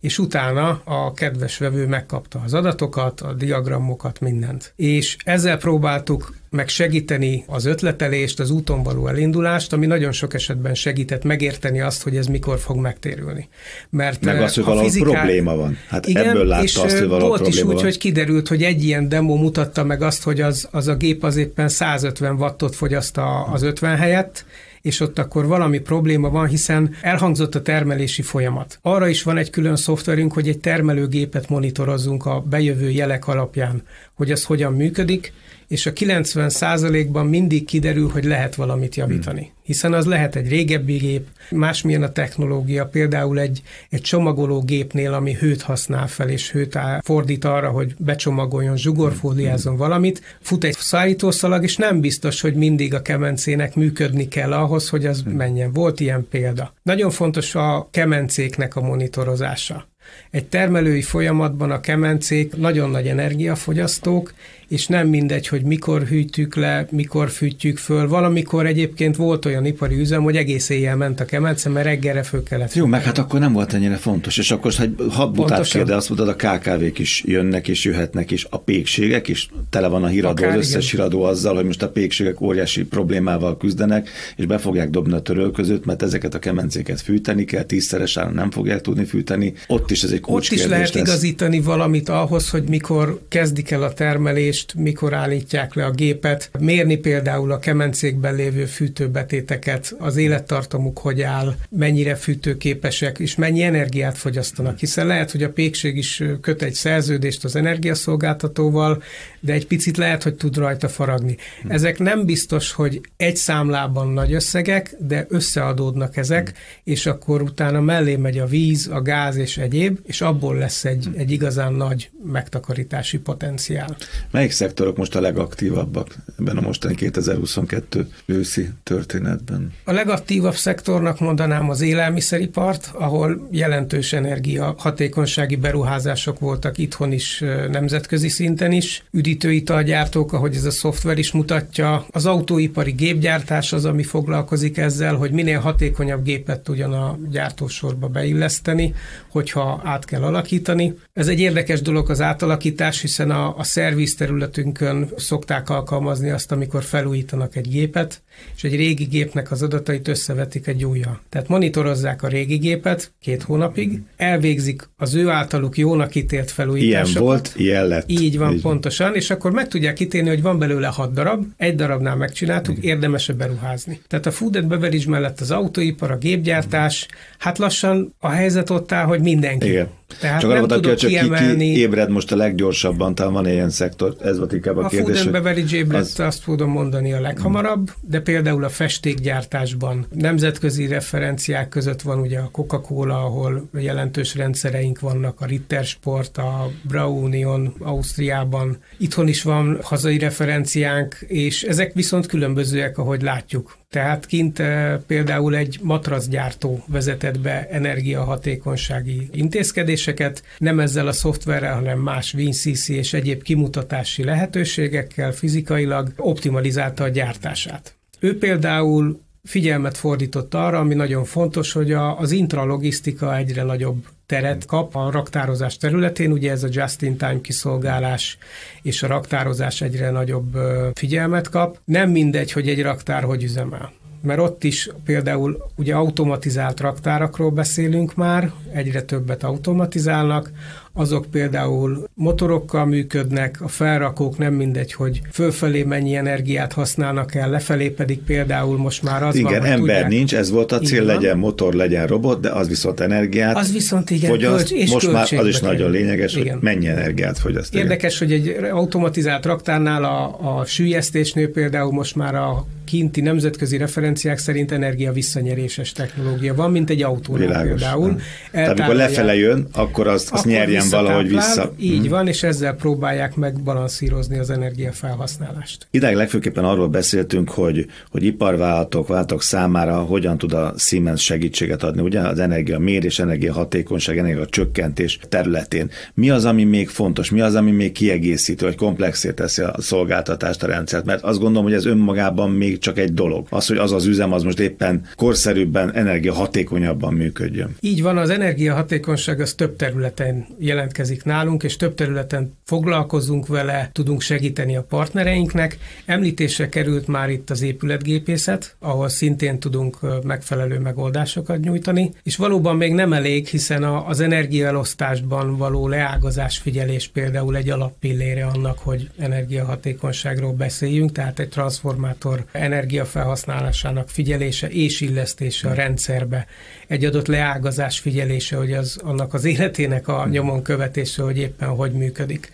és 0.00 0.18
utána 0.18 0.80
a 0.84 1.12
kedves 1.12 1.58
vevő 1.58 1.86
megkapta 1.86 2.40
az 2.44 2.54
adatokat, 2.54 3.20
a 3.20 3.32
diagramokat, 3.32 4.20
mindent. 4.20 4.72
És 4.76 5.16
ezzel 5.24 5.56
próbáltuk 5.56 6.36
meg 6.50 6.68
segíteni 6.68 7.44
az 7.46 7.64
ötletelést, 7.64 8.40
az 8.40 8.50
úton 8.50 8.82
való 8.82 9.06
elindulást, 9.06 9.72
ami 9.72 9.86
nagyon 9.86 10.12
sok 10.12 10.34
esetben 10.34 10.74
segített 10.74 11.24
megérteni 11.24 11.80
azt, 11.80 12.02
hogy 12.02 12.16
ez 12.16 12.26
mikor 12.26 12.58
fog 12.58 12.76
megtérülni. 12.76 13.48
Mert 13.90 14.24
meg 14.24 14.42
az, 14.42 14.54
hogy 14.54 14.64
valahol 14.64 14.84
fiziká... 14.84 15.10
probléma 15.10 15.56
van. 15.56 15.78
Hát 15.88 16.06
igen, 16.06 16.28
ebből 16.28 16.46
látta 16.46 16.62
és 16.62 16.76
azt, 16.76 16.98
hogy 16.98 17.08
volt 17.08 17.46
is 17.46 17.62
úgy, 17.62 17.74
van. 17.74 17.82
hogy 17.82 17.98
kiderült, 17.98 18.48
hogy 18.48 18.62
egy 18.62 18.84
ilyen 18.84 19.08
demo 19.08 19.34
mutatta 19.34 19.84
meg 19.84 20.02
azt, 20.02 20.22
hogy 20.22 20.40
az, 20.40 20.68
az 20.70 20.88
a 20.88 20.94
gép 20.94 21.24
az 21.24 21.36
éppen 21.36 21.68
150 21.68 22.34
wattot 22.34 22.76
fogyaszt 22.76 23.16
a, 23.16 23.52
az 23.52 23.62
50 23.62 23.96
helyett, 23.96 24.44
és 24.82 25.00
ott 25.00 25.18
akkor 25.18 25.46
valami 25.46 25.78
probléma 25.78 26.30
van, 26.30 26.46
hiszen 26.46 26.94
elhangzott 27.02 27.54
a 27.54 27.62
termelési 27.62 28.22
folyamat. 28.22 28.78
Arra 28.82 29.08
is 29.08 29.22
van 29.22 29.36
egy 29.36 29.50
külön 29.50 29.76
szoftverünk, 29.76 30.32
hogy 30.32 30.48
egy 30.48 30.58
termelőgépet 30.58 31.48
monitorozzunk 31.48 32.26
a 32.26 32.40
bejövő 32.40 32.90
jelek 32.90 33.26
alapján, 33.26 33.82
hogy 34.14 34.30
ez 34.30 34.44
hogyan 34.44 34.72
működik, 34.72 35.32
és 35.68 35.86
a 35.86 35.92
90 35.92 37.12
ban 37.12 37.26
mindig 37.26 37.64
kiderül, 37.64 38.08
hogy 38.08 38.24
lehet 38.24 38.54
valamit 38.54 38.94
javítani. 38.94 39.40
Hmm. 39.40 39.50
Hiszen 39.62 39.92
az 39.92 40.06
lehet 40.06 40.36
egy 40.36 40.48
régebbi 40.48 40.96
gép, 40.96 41.26
másmilyen 41.50 42.02
a 42.02 42.12
technológia, 42.12 42.86
például 42.86 43.40
egy, 43.40 43.62
egy 43.90 44.00
csomagoló 44.00 44.62
gépnél, 44.62 45.12
ami 45.12 45.34
hőt 45.34 45.62
használ 45.62 46.06
fel, 46.06 46.28
és 46.28 46.50
hőt 46.50 46.76
áll, 46.76 47.00
fordít 47.04 47.44
arra, 47.44 47.70
hogy 47.70 47.94
becsomagoljon, 47.98 48.76
zsugorfóliázzon 48.76 49.72
hmm. 49.72 49.82
valamit, 49.82 50.38
fut 50.40 50.64
egy 50.64 50.76
szállítószalag, 50.78 51.62
és 51.62 51.76
nem 51.76 52.00
biztos, 52.00 52.40
hogy 52.40 52.54
mindig 52.54 52.94
a 52.94 53.02
kemencének 53.02 53.74
működni 53.74 54.28
kell 54.28 54.52
ahhoz, 54.52 54.88
hogy 54.88 55.06
az 55.06 55.22
hmm. 55.22 55.32
menjen. 55.32 55.72
Volt 55.72 56.00
ilyen 56.00 56.26
példa. 56.30 56.74
Nagyon 56.82 57.10
fontos 57.10 57.54
a 57.54 57.88
kemencéknek 57.90 58.76
a 58.76 58.80
monitorozása. 58.80 59.88
Egy 60.30 60.46
termelői 60.46 61.02
folyamatban 61.02 61.70
a 61.70 61.80
kemencék 61.80 62.56
nagyon 62.56 62.90
nagy 62.90 63.06
energiafogyasztók, 63.06 64.34
és 64.68 64.86
nem 64.86 65.08
mindegy, 65.08 65.48
hogy 65.48 65.62
mikor 65.62 66.02
hűtjük 66.02 66.56
le, 66.56 66.86
mikor 66.90 67.30
fűtjük 67.30 67.78
föl. 67.78 68.08
Valamikor 68.08 68.66
egyébként 68.66 69.16
volt 69.16 69.44
olyan 69.44 69.64
ipari 69.64 70.00
üzem, 70.00 70.22
hogy 70.22 70.36
egész 70.36 70.68
éjjel 70.68 70.96
ment 70.96 71.20
a 71.20 71.24
kemence, 71.24 71.68
mert 71.68 71.86
reggelre 71.86 72.22
föl 72.22 72.42
kellett. 72.42 72.74
Jó, 72.74 72.86
meg 72.86 73.02
hát 73.02 73.18
akkor 73.18 73.40
nem 73.40 73.52
volt 73.52 73.72
ennyire 73.72 73.96
fontos. 73.96 74.38
És 74.38 74.50
akkor, 74.50 74.72
hogy 74.74 74.94
ha 75.10 75.30
butát 75.30 75.68
kérde, 75.68 75.96
azt 75.96 76.08
mondod, 76.08 76.28
a 76.28 76.34
KKV-k 76.34 76.98
is 76.98 77.22
jönnek 77.26 77.68
és 77.68 77.84
jöhetnek, 77.84 78.30
és 78.30 78.46
a 78.50 78.58
pékségek 78.58 79.28
is 79.28 79.48
tele 79.70 79.88
van 79.88 80.04
a 80.04 80.06
híradó, 80.06 80.42
Akár, 80.44 80.56
az 80.56 80.56
összes 80.56 80.92
igen. 80.92 81.06
híradó 81.06 81.22
azzal, 81.22 81.54
hogy 81.54 81.64
most 81.64 81.82
a 81.82 81.88
pékségek 81.88 82.40
óriási 82.40 82.84
problémával 82.84 83.56
küzdenek, 83.56 84.08
és 84.36 84.46
be 84.46 84.58
fogják 84.58 84.90
dobni 84.90 85.12
a 85.12 85.20
törölközőt, 85.20 85.84
mert 85.84 86.02
ezeket 86.02 86.34
a 86.34 86.38
kemencéket 86.38 87.00
fűteni 87.00 87.44
kell, 87.44 87.62
tízszeres 87.62 88.16
áron 88.16 88.34
nem 88.34 88.50
fogják 88.50 88.80
tudni 88.80 89.04
fűteni. 89.04 89.52
Ott 89.66 89.90
is 89.90 90.02
ez 90.02 90.10
egy 90.10 90.22
Ott 90.26 90.48
is 90.50 90.66
lehet 90.66 90.94
lesz. 90.94 91.06
igazítani 91.08 91.60
valamit 91.60 92.08
ahhoz, 92.08 92.50
hogy 92.50 92.62
mikor 92.68 93.20
kezdik 93.28 93.70
el 93.70 93.82
a 93.82 93.92
termelés, 93.92 94.57
fűtést, 94.58 94.74
mikor 94.74 95.14
állítják 95.14 95.74
le 95.74 95.84
a 95.84 95.90
gépet, 95.90 96.50
mérni 96.58 96.96
például 96.96 97.52
a 97.52 97.58
kemencékben 97.58 98.34
lévő 98.34 98.64
fűtőbetéteket, 98.64 99.94
az 99.98 100.16
élettartamuk 100.16 100.98
hogy 100.98 101.22
áll, 101.22 101.54
mennyire 101.70 102.14
fűtőképesek, 102.14 103.18
és 103.18 103.34
mennyi 103.34 103.62
energiát 103.62 104.18
fogyasztanak, 104.18 104.78
hiszen 104.78 105.06
lehet, 105.06 105.30
hogy 105.30 105.42
a 105.42 105.50
pékség 105.50 105.96
is 105.96 106.22
köt 106.40 106.62
egy 106.62 106.74
szerződést 106.74 107.44
az 107.44 107.56
energiaszolgáltatóval, 107.56 109.02
de 109.40 109.52
egy 109.52 109.66
picit 109.66 109.96
lehet, 109.96 110.22
hogy 110.22 110.34
tud 110.34 110.56
rajta 110.56 110.88
faragni. 110.88 111.36
Ezek 111.68 111.98
nem 111.98 112.24
biztos, 112.24 112.72
hogy 112.72 113.00
egy 113.16 113.36
számlában 113.36 114.08
nagy 114.08 114.32
összegek, 114.32 114.94
de 114.98 115.26
összeadódnak 115.28 116.16
ezek, 116.16 116.52
és 116.84 117.06
akkor 117.06 117.42
utána 117.42 117.80
mellé 117.80 118.16
megy 118.16 118.38
a 118.38 118.46
víz, 118.46 118.88
a 118.92 119.02
gáz 119.02 119.36
és 119.36 119.56
egyéb, 119.58 119.98
és 120.04 120.20
abból 120.20 120.56
lesz 120.56 120.84
egy, 120.84 121.08
egy 121.16 121.30
igazán 121.30 121.72
nagy 121.72 122.10
megtakarítási 122.24 123.18
potenciál. 123.18 123.96
Melyik 124.30 124.50
szektorok 124.50 124.96
most 124.96 125.16
a 125.16 125.20
legaktívabbak 125.20 126.14
ebben 126.38 126.56
a 126.56 126.60
mostani 126.60 126.94
2022 126.94 128.08
őszi 128.26 128.68
történetben? 128.82 129.72
A 129.84 129.92
legaktívabb 129.92 130.54
szektornak 130.54 131.20
mondanám 131.20 131.70
az 131.70 131.80
élelmiszeripart, 131.80 132.90
ahol 132.92 133.48
jelentős 133.50 134.12
energia 134.12 134.74
hatékonysági 134.78 135.56
beruházások 135.56 136.38
voltak 136.38 136.78
itthon 136.78 137.12
is, 137.12 137.44
nemzetközi 137.70 138.28
szinten 138.28 138.72
is. 138.72 139.04
Üdítőitalgyártók, 139.28 140.32
ahogy 140.32 140.54
ez 140.54 140.64
a 140.64 140.70
szoftver 140.70 141.18
is 141.18 141.32
mutatja. 141.32 142.06
Az 142.10 142.26
autóipari 142.26 142.90
gépgyártás 142.90 143.72
az, 143.72 143.84
ami 143.84 144.02
foglalkozik 144.02 144.76
ezzel, 144.76 145.14
hogy 145.14 145.30
minél 145.30 145.58
hatékonyabb 145.58 146.24
gépet 146.24 146.60
tudjon 146.60 146.92
a 146.92 147.18
gyártósorba 147.30 148.06
beilleszteni, 148.06 148.94
hogyha 149.28 149.80
át 149.84 150.04
kell 150.04 150.22
alakítani. 150.22 150.94
Ez 151.12 151.28
egy 151.28 151.40
érdekes 151.40 151.80
dolog 151.80 152.10
az 152.10 152.20
átalakítás, 152.20 153.00
hiszen 153.00 153.30
a, 153.30 153.56
a 153.56 153.62
szerviz 153.62 154.14
területünkön 154.14 155.08
szokták 155.16 155.70
alkalmazni 155.70 156.30
azt, 156.30 156.52
amikor 156.52 156.82
felújítanak 156.82 157.56
egy 157.56 157.68
gépet, 157.68 158.22
és 158.56 158.64
egy 158.64 158.76
régi 158.76 159.04
gépnek 159.04 159.50
az 159.50 159.62
adatait 159.62 160.08
összevetik 160.08 160.66
egy 160.66 160.84
újja. 160.84 161.20
Tehát 161.28 161.48
monitorozzák 161.48 162.22
a 162.22 162.28
régi 162.28 162.56
gépet 162.56 163.12
két 163.20 163.42
hónapig, 163.42 164.00
elvégzik 164.16 164.88
az 164.96 165.14
ő 165.14 165.28
általuk 165.28 165.76
jónak 165.76 166.14
ítélt 166.14 166.50
felújításokat. 166.50 167.12
Ilyen 167.14 167.24
volt, 167.24 167.52
ilyen 167.56 167.86
lett. 167.86 168.10
Így 168.10 168.38
van, 168.38 168.54
Így. 168.54 168.60
pontosan, 168.60 169.14
és 169.18 169.30
akkor 169.30 169.52
meg 169.52 169.68
tudják 169.68 170.00
ítélni, 170.00 170.28
hogy 170.28 170.42
van 170.42 170.58
belőle 170.58 170.86
hat 170.86 171.12
darab, 171.12 171.44
egy 171.56 171.74
darabnál 171.74 172.16
megcsináltuk, 172.16 172.76
Igen. 172.76 172.90
érdemes 172.90 173.32
beruházni. 173.32 174.00
Tehát 174.08 174.26
a 174.26 174.30
food 174.30 174.56
and 174.56 174.66
beverage 174.66 175.10
mellett 175.10 175.40
az 175.40 175.50
autóipar, 175.50 176.10
a 176.10 176.16
gépgyártás, 176.16 177.08
hát 177.38 177.58
lassan 177.58 178.14
a 178.20 178.28
helyzet 178.28 178.70
ott 178.70 178.92
áll, 178.92 179.04
hogy 179.04 179.20
mindenki. 179.20 179.68
Igen. 179.68 179.88
Tehát 180.20 180.40
csak 180.40 180.52
nem 180.52 180.66
tudok 180.66 180.94
csak 180.94 181.10
kiemelni. 181.10 181.66
Ki, 181.68 181.72
ki 181.72 181.80
ébred 181.80 182.10
most 182.10 182.32
a 182.32 182.36
leggyorsabban, 182.36 183.14
talán 183.14 183.32
van 183.32 183.46
ilyen 183.46 183.70
szektor, 183.70 184.16
ez 184.20 184.38
volt 184.38 184.52
inkább 184.52 184.76
a, 184.76 184.84
a 184.84 184.88
kérdés. 184.88 185.20
A 185.20 185.22
food 185.22 185.34
and 185.34 185.44
beverage 185.44 185.76
ébredt, 185.76 186.04
az... 186.04 186.20
azt 186.20 186.44
tudom 186.44 186.70
mondani 186.70 187.12
a 187.12 187.20
leghamarabb, 187.20 187.90
de 188.00 188.20
például 188.20 188.64
a 188.64 188.68
festékgyártásban 188.68 190.06
nemzetközi 190.14 190.86
referenciák 190.86 191.68
között 191.68 192.02
van 192.02 192.18
ugye 192.18 192.38
a 192.38 192.48
Coca-Cola, 192.52 193.24
ahol 193.24 193.68
jelentős 193.78 194.34
rendszereink 194.34 195.00
vannak, 195.00 195.40
a 195.40 195.44
Ritter 195.46 195.84
Sport, 195.84 196.38
a 196.38 196.70
Brau 196.82 197.22
Union 197.22 197.74
Ausztriában. 197.78 198.78
Itthon 198.98 199.28
is 199.28 199.42
van 199.42 199.78
hazai 199.82 200.18
referenciánk, 200.18 201.16
és 201.26 201.62
ezek 201.62 201.92
viszont 201.92 202.26
különbözőek, 202.26 202.98
ahogy 202.98 203.22
látjuk. 203.22 203.76
Tehát 203.90 204.26
kint 204.26 204.58
e, 204.58 205.00
például 205.06 205.56
egy 205.56 205.78
matracgyártó 205.82 206.84
vezetett 206.86 207.40
be 207.40 207.68
energiahatékonysági 207.70 209.28
intézkedéseket, 209.32 210.42
nem 210.58 210.80
ezzel 210.80 211.06
a 211.06 211.12
szoftverrel, 211.12 211.74
hanem 211.74 211.98
más 211.98 212.34
WinCC 212.34 212.88
és 212.88 213.12
egyéb 213.12 213.42
kimutatási 213.42 214.24
lehetőségekkel 214.24 215.32
fizikailag 215.32 216.12
optimalizálta 216.16 217.04
a 217.04 217.08
gyártását. 217.08 217.94
Ő 218.20 218.38
például 218.38 219.20
figyelmet 219.42 219.96
fordított 219.96 220.54
arra, 220.54 220.78
ami 220.78 220.94
nagyon 220.94 221.24
fontos, 221.24 221.72
hogy 221.72 221.92
az 221.92 222.30
intralogisztika 222.30 223.36
egyre 223.36 223.62
nagyobb 223.62 224.06
teret 224.28 224.66
kap 224.66 224.96
a 224.96 225.10
raktározás 225.10 225.76
területén, 225.76 226.32
ugye 226.32 226.50
ez 226.50 226.62
a 226.62 226.68
just-in-time 226.70 227.40
kiszolgálás 227.40 228.38
és 228.82 229.02
a 229.02 229.06
raktározás 229.06 229.80
egyre 229.80 230.10
nagyobb 230.10 230.56
figyelmet 230.94 231.48
kap. 231.48 231.78
Nem 231.84 232.10
mindegy, 232.10 232.52
hogy 232.52 232.68
egy 232.68 232.82
raktár 232.82 233.22
hogy 233.22 233.42
üzemel. 233.42 233.92
Mert 234.22 234.40
ott 234.40 234.64
is 234.64 234.90
például 235.04 235.70
ugye 235.76 235.94
automatizált 235.94 236.80
raktárakról 236.80 237.50
beszélünk 237.50 238.14
már, 238.14 238.52
egyre 238.72 239.02
többet 239.02 239.42
automatizálnak, 239.42 240.50
azok 240.98 241.26
például 241.30 242.08
motorokkal 242.14 242.86
működnek, 242.86 243.60
a 243.60 243.68
felrakók 243.68 244.38
nem 244.38 244.54
mindegy, 244.54 244.92
hogy 244.92 245.20
fölfelé 245.32 245.82
mennyi 245.82 246.14
energiát 246.14 246.72
használnak 246.72 247.34
el, 247.34 247.50
lefelé 247.50 247.88
pedig 247.88 248.18
például 248.18 248.76
most 248.76 249.02
már 249.02 249.22
az 249.22 249.34
igen, 249.34 249.52
van, 249.52 249.64
ember 249.64 249.78
tudják, 249.78 250.08
nincs, 250.08 250.34
ez 250.34 250.50
volt 250.50 250.72
a 250.72 250.78
cél, 250.78 251.02
legyen 251.02 251.38
motor, 251.38 251.74
legyen 251.74 252.06
robot, 252.06 252.40
de 252.40 252.50
az 252.50 252.68
viszont 252.68 253.00
energiát 253.00 253.56
Az 253.56 253.72
viszont 253.72 254.10
igen, 254.10 254.30
fogyaszt, 254.30 254.70
és 254.70 254.90
most 254.90 255.12
már 255.12 255.28
az 255.36 255.46
is 255.46 255.60
nagyon 255.60 255.90
lényeges, 255.90 256.34
igen. 256.34 256.52
hogy 256.52 256.62
mennyi 256.62 256.86
energiát 256.86 257.38
fogyaszt. 257.38 257.74
Érdekes, 257.74 258.20
igen. 258.20 258.40
hogy 258.40 258.48
egy 258.48 258.70
automatizált 258.70 259.44
raktárnál 259.44 260.04
a, 260.04 260.58
a 260.58 260.64
sűjesztésnél 260.64 261.48
például 261.48 261.92
most 261.92 262.16
már 262.16 262.34
a 262.34 262.66
kinti 262.88 263.20
nemzetközi 263.20 263.76
referenciák 263.76 264.38
szerint 264.38 264.72
energia 264.72 265.12
visszanyeréses 265.12 265.92
technológia 265.92 266.54
van, 266.54 266.70
mint 266.70 266.90
egy 266.90 267.06
Világos. 267.28 267.68
például. 267.68 268.20
Tehát 268.52 268.78
amikor 268.78 268.94
lefele 268.94 269.34
jön, 269.36 269.66
akkor 269.72 270.06
azt, 270.06 270.30
azt 270.30 270.44
nyerjen 270.44 270.84
valahogy 270.90 271.28
vissza. 271.28 271.72
Így 271.78 272.00
hmm. 272.00 272.08
van, 272.08 272.26
és 272.26 272.42
ezzel 272.42 272.74
próbálják 272.74 273.36
megbalanszírozni 273.36 274.38
az 274.38 274.50
energiafelhasználást. 274.50 275.86
Idáig 275.90 276.16
legfőképpen 276.16 276.64
arról 276.64 276.88
beszéltünk, 276.88 277.50
hogy, 277.50 277.86
hogy 278.10 278.24
iparvállalatok, 278.24 279.06
vállalatok 279.08 279.42
számára 279.42 279.98
hogyan 279.98 280.38
tud 280.38 280.52
a 280.52 280.74
Siemens 280.76 281.24
segítséget 281.24 281.82
adni, 281.82 282.00
ugye 282.00 282.20
az 282.20 282.38
energia 282.38 282.78
mérés, 282.78 283.18
energia 283.18 283.52
hatékonyság, 283.52 284.18
energia 284.18 284.46
csökkentés 284.46 285.18
területén. 285.28 285.90
Mi 286.14 286.30
az, 286.30 286.44
ami 286.44 286.64
még 286.64 286.88
fontos, 286.88 287.30
mi 287.30 287.40
az, 287.40 287.54
ami 287.54 287.70
még 287.70 287.92
kiegészítő, 287.92 288.66
vagy 288.66 288.76
komplexé 288.76 289.32
teszi 289.32 289.62
a 289.62 289.74
szolgáltatást, 289.78 290.62
a 290.62 290.66
rendszert? 290.66 291.04
Mert 291.04 291.22
azt 291.22 291.38
gondolom, 291.38 291.64
hogy 291.64 291.74
ez 291.74 291.84
önmagában 291.84 292.50
még 292.50 292.77
csak 292.78 292.98
egy 292.98 293.14
dolog. 293.14 293.46
Az, 293.50 293.66
hogy 293.66 293.76
az 293.76 293.92
az 293.92 294.06
üzem, 294.06 294.32
az 294.32 294.42
most 294.42 294.60
éppen 294.60 295.02
korszerűbben, 295.16 295.94
energiahatékonyabban 295.94 297.14
működjön. 297.14 297.76
Így 297.80 298.02
van, 298.02 298.18
az 298.18 298.30
energiahatékonyság 298.30 299.40
az 299.40 299.54
több 299.54 299.76
területen 299.76 300.46
jelen 300.58 300.88
jelentkezik 300.88 301.24
nálunk, 301.24 301.62
és 301.62 301.76
több 301.76 301.94
területen 301.94 302.52
foglalkozunk 302.64 303.46
vele, 303.46 303.90
tudunk 303.92 304.20
segíteni 304.20 304.76
a 304.76 304.82
partnereinknek. 304.82 305.78
Említésre 306.06 306.68
került 306.68 307.06
már 307.06 307.30
itt 307.30 307.50
az 307.50 307.62
épületgépészet, 307.62 308.76
ahol 308.78 309.08
szintén 309.08 309.58
tudunk 309.58 309.98
megfelelő 310.24 310.78
megoldásokat 310.78 311.60
nyújtani, 311.60 312.10
és 312.22 312.36
valóban 312.36 312.76
még 312.76 312.92
nem 312.92 313.12
elég, 313.12 313.46
hiszen 313.46 313.84
az 313.84 314.20
energiaelosztásban 314.20 315.56
való 315.56 315.88
leágazás 315.88 316.58
figyelés 316.58 317.08
például 317.08 317.56
egy 317.56 317.70
alappillére 317.70 318.46
annak, 318.46 318.78
hogy 318.78 319.10
energiahatékonyságról 319.18 320.52
beszéljünk, 320.52 321.12
tehát 321.12 321.38
egy 321.38 321.48
transformátor 321.48 322.44
energiafelhasználásának 322.68 324.08
figyelése 324.08 324.68
és 324.68 325.00
illesztése 325.00 325.68
a 325.68 325.74
rendszerbe, 325.74 326.46
egy 326.86 327.04
adott 327.04 327.26
leágazás 327.26 327.98
figyelése, 327.98 328.56
hogy 328.56 328.72
az 328.72 329.00
annak 329.04 329.34
az 329.34 329.44
életének 329.44 330.08
a 330.08 330.26
nyomon 330.30 330.62
követése, 330.62 331.22
hogy 331.22 331.38
éppen 331.38 331.68
hogy 331.68 331.92
működik. 331.92 332.52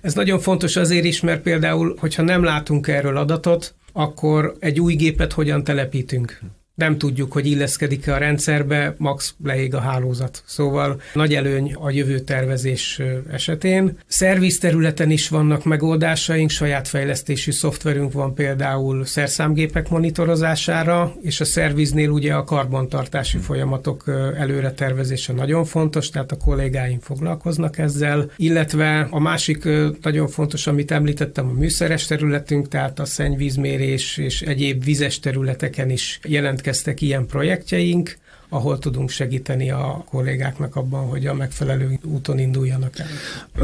Ez 0.00 0.14
nagyon 0.14 0.38
fontos 0.38 0.76
azért 0.76 1.04
is, 1.04 1.20
mert 1.20 1.42
például, 1.42 1.96
hogyha 1.98 2.22
nem 2.22 2.42
látunk 2.42 2.88
erről 2.88 3.16
adatot, 3.16 3.74
akkor 3.92 4.56
egy 4.58 4.80
új 4.80 4.94
gépet 4.94 5.32
hogyan 5.32 5.64
telepítünk 5.64 6.40
nem 6.74 6.98
tudjuk, 6.98 7.32
hogy 7.32 7.46
illeszkedik-e 7.46 8.14
a 8.14 8.18
rendszerbe, 8.18 8.94
max 8.98 9.34
leég 9.44 9.74
a 9.74 9.80
hálózat. 9.80 10.42
Szóval 10.46 11.00
nagy 11.12 11.34
előny 11.34 11.74
a 11.74 11.90
jövő 11.90 12.18
tervezés 12.18 13.00
esetén. 13.30 13.98
Szerviz 14.06 14.58
területen 14.58 15.10
is 15.10 15.28
vannak 15.28 15.64
megoldásaink, 15.64 16.50
saját 16.50 16.88
fejlesztésű 16.88 17.50
szoftverünk 17.50 18.12
van 18.12 18.34
például 18.34 19.04
szerszámgépek 19.04 19.88
monitorozására, 19.88 21.14
és 21.22 21.40
a 21.40 21.44
szerviznél 21.44 22.10
ugye 22.10 22.34
a 22.34 22.44
karbantartási 22.44 23.38
folyamatok 23.38 24.04
előre 24.36 24.72
tervezése 24.72 25.32
nagyon 25.32 25.64
fontos, 25.64 26.10
tehát 26.10 26.32
a 26.32 26.36
kollégáim 26.36 27.00
foglalkoznak 27.00 27.78
ezzel, 27.78 28.30
illetve 28.36 29.06
a 29.10 29.20
másik 29.20 29.68
nagyon 30.02 30.28
fontos, 30.28 30.66
amit 30.66 30.90
említettem, 30.90 31.48
a 31.48 31.52
műszeres 31.52 32.06
területünk, 32.06 32.68
tehát 32.68 32.98
a 32.98 33.04
szennyvízmérés 33.04 34.16
és 34.16 34.42
egyéb 34.42 34.84
vizes 34.84 35.18
területeken 35.18 35.90
is 35.90 36.18
jelent 36.22 36.62
jelentkeztek 36.64 37.00
ilyen 37.00 37.26
projektjeink, 37.26 38.16
ahol 38.48 38.78
tudunk 38.78 39.10
segíteni 39.10 39.70
a 39.70 40.04
kollégáknak 40.08 40.76
abban, 40.76 41.08
hogy 41.08 41.26
a 41.26 41.34
megfelelő 41.34 41.98
úton 42.04 42.38
induljanak 42.38 42.98
el. 42.98 43.06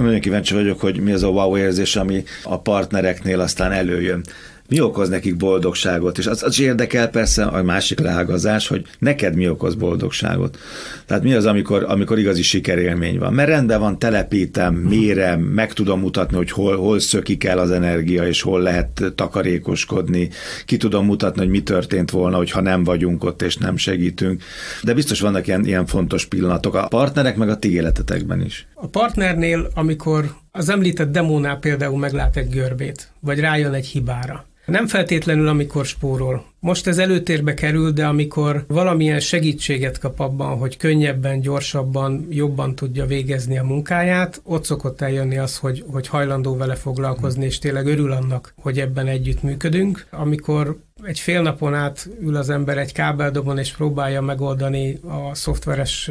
Nagyon 0.03 0.21
kíváncsi 0.21 0.55
vagyok, 0.55 0.81
hogy 0.81 1.01
mi 1.01 1.13
az 1.13 1.23
a 1.23 1.29
wow 1.29 1.57
érzés, 1.57 1.97
ami 1.97 2.25
a 2.43 2.61
partnereknél 2.61 3.41
aztán 3.41 3.73
előjön 3.73 4.25
mi 4.71 4.81
okoz 4.81 5.09
nekik 5.09 5.37
boldogságot, 5.37 6.19
és 6.19 6.27
az, 6.27 6.43
az 6.43 6.53
is 6.53 6.59
érdekel 6.59 7.09
persze 7.09 7.45
a 7.45 7.63
másik 7.63 7.99
leágazás, 7.99 8.69
hogy 8.69 8.87
neked 8.99 9.35
mi 9.35 9.49
okoz 9.49 9.75
boldogságot. 9.75 10.59
Tehát 11.07 11.23
mi 11.23 11.33
az, 11.35 11.47
amikor, 11.47 11.85
amikor 11.89 12.19
igazi 12.19 12.43
sikerélmény 12.43 13.19
van. 13.19 13.33
Mert 13.33 13.49
rendben 13.49 13.81
van, 13.81 13.99
telepítem, 13.99 14.75
mérem, 14.75 15.41
meg 15.41 15.73
tudom 15.73 16.01
mutatni, 16.01 16.37
hogy 16.37 16.51
hol, 16.51 16.77
hol 16.77 17.01
szökik 17.01 17.45
el 17.45 17.59
az 17.59 17.71
energia, 17.71 18.27
és 18.27 18.43
hol 18.43 18.61
lehet 18.61 19.13
takarékoskodni, 19.15 20.31
ki 20.65 20.77
tudom 20.77 21.05
mutatni, 21.05 21.41
hogy 21.41 21.51
mi 21.51 21.63
történt 21.63 22.11
volna, 22.11 22.37
hogyha 22.37 22.61
nem 22.61 22.85
vagyunk 22.85 23.25
ott, 23.25 23.43
és 23.43 23.57
nem 23.57 23.77
segítünk. 23.77 24.43
De 24.83 24.95
biztos 24.95 25.21
vannak 25.21 25.47
ilyen, 25.47 25.65
ilyen 25.65 25.87
fontos 25.87 26.27
pillanatok 26.27 26.75
a 26.75 26.89
partnerek, 26.89 27.37
meg 27.37 27.49
a 27.49 27.59
ti 27.59 27.73
életetekben 27.73 28.41
is. 28.41 28.67
A 28.75 28.87
partnernél, 28.87 29.71
amikor 29.75 30.35
az 30.53 30.69
említett 30.69 31.13
demónál 31.13 31.59
például 31.59 31.99
meglát 31.99 32.37
egy 32.37 32.51
görbét, 32.51 33.09
vagy 33.21 33.41
rájön 33.41 33.73
egy 33.73 33.87
hibára, 33.87 34.45
nem 34.71 34.87
feltétlenül, 34.87 35.49
amikor 35.49 35.85
spórol. 35.85 36.45
Most 36.61 36.87
ez 36.87 36.99
előtérbe 36.99 37.55
kerül, 37.55 37.91
de 37.91 38.07
amikor 38.07 38.65
valamilyen 38.69 39.21
segítséget 39.21 39.99
kap 39.99 40.21
abban, 40.21 40.59
hogy 40.59 40.77
könnyebben, 40.77 41.41
gyorsabban, 41.41 42.27
jobban 42.31 42.75
tudja 42.75 43.07
végezni 43.07 43.59
a 43.59 43.65
munkáját, 43.65 44.41
ott 44.45 44.65
szokott 44.65 45.01
eljönni 45.01 45.39
az, 45.39 45.57
hogy, 45.59 45.85
hogy 45.91 46.07
hajlandó 46.07 46.57
vele 46.57 46.75
foglalkozni, 46.75 47.45
és 47.45 47.59
tényleg 47.59 47.87
örül 47.87 48.13
annak, 48.13 48.55
hogy 48.57 48.79
ebben 48.79 49.07
együtt 49.07 49.43
működünk. 49.43 50.07
Amikor 50.11 50.77
egy 51.03 51.19
fél 51.19 51.43
napon 51.43 51.75
át 51.75 52.09
ül 52.23 52.37
az 52.37 52.51
ember 52.51 52.79
egy 52.79 52.93
kábeldobon, 52.93 53.59
és 53.59 53.73
próbálja 53.73 54.21
megoldani 54.21 54.99
a 55.03 55.35
szoftveres 55.35 56.11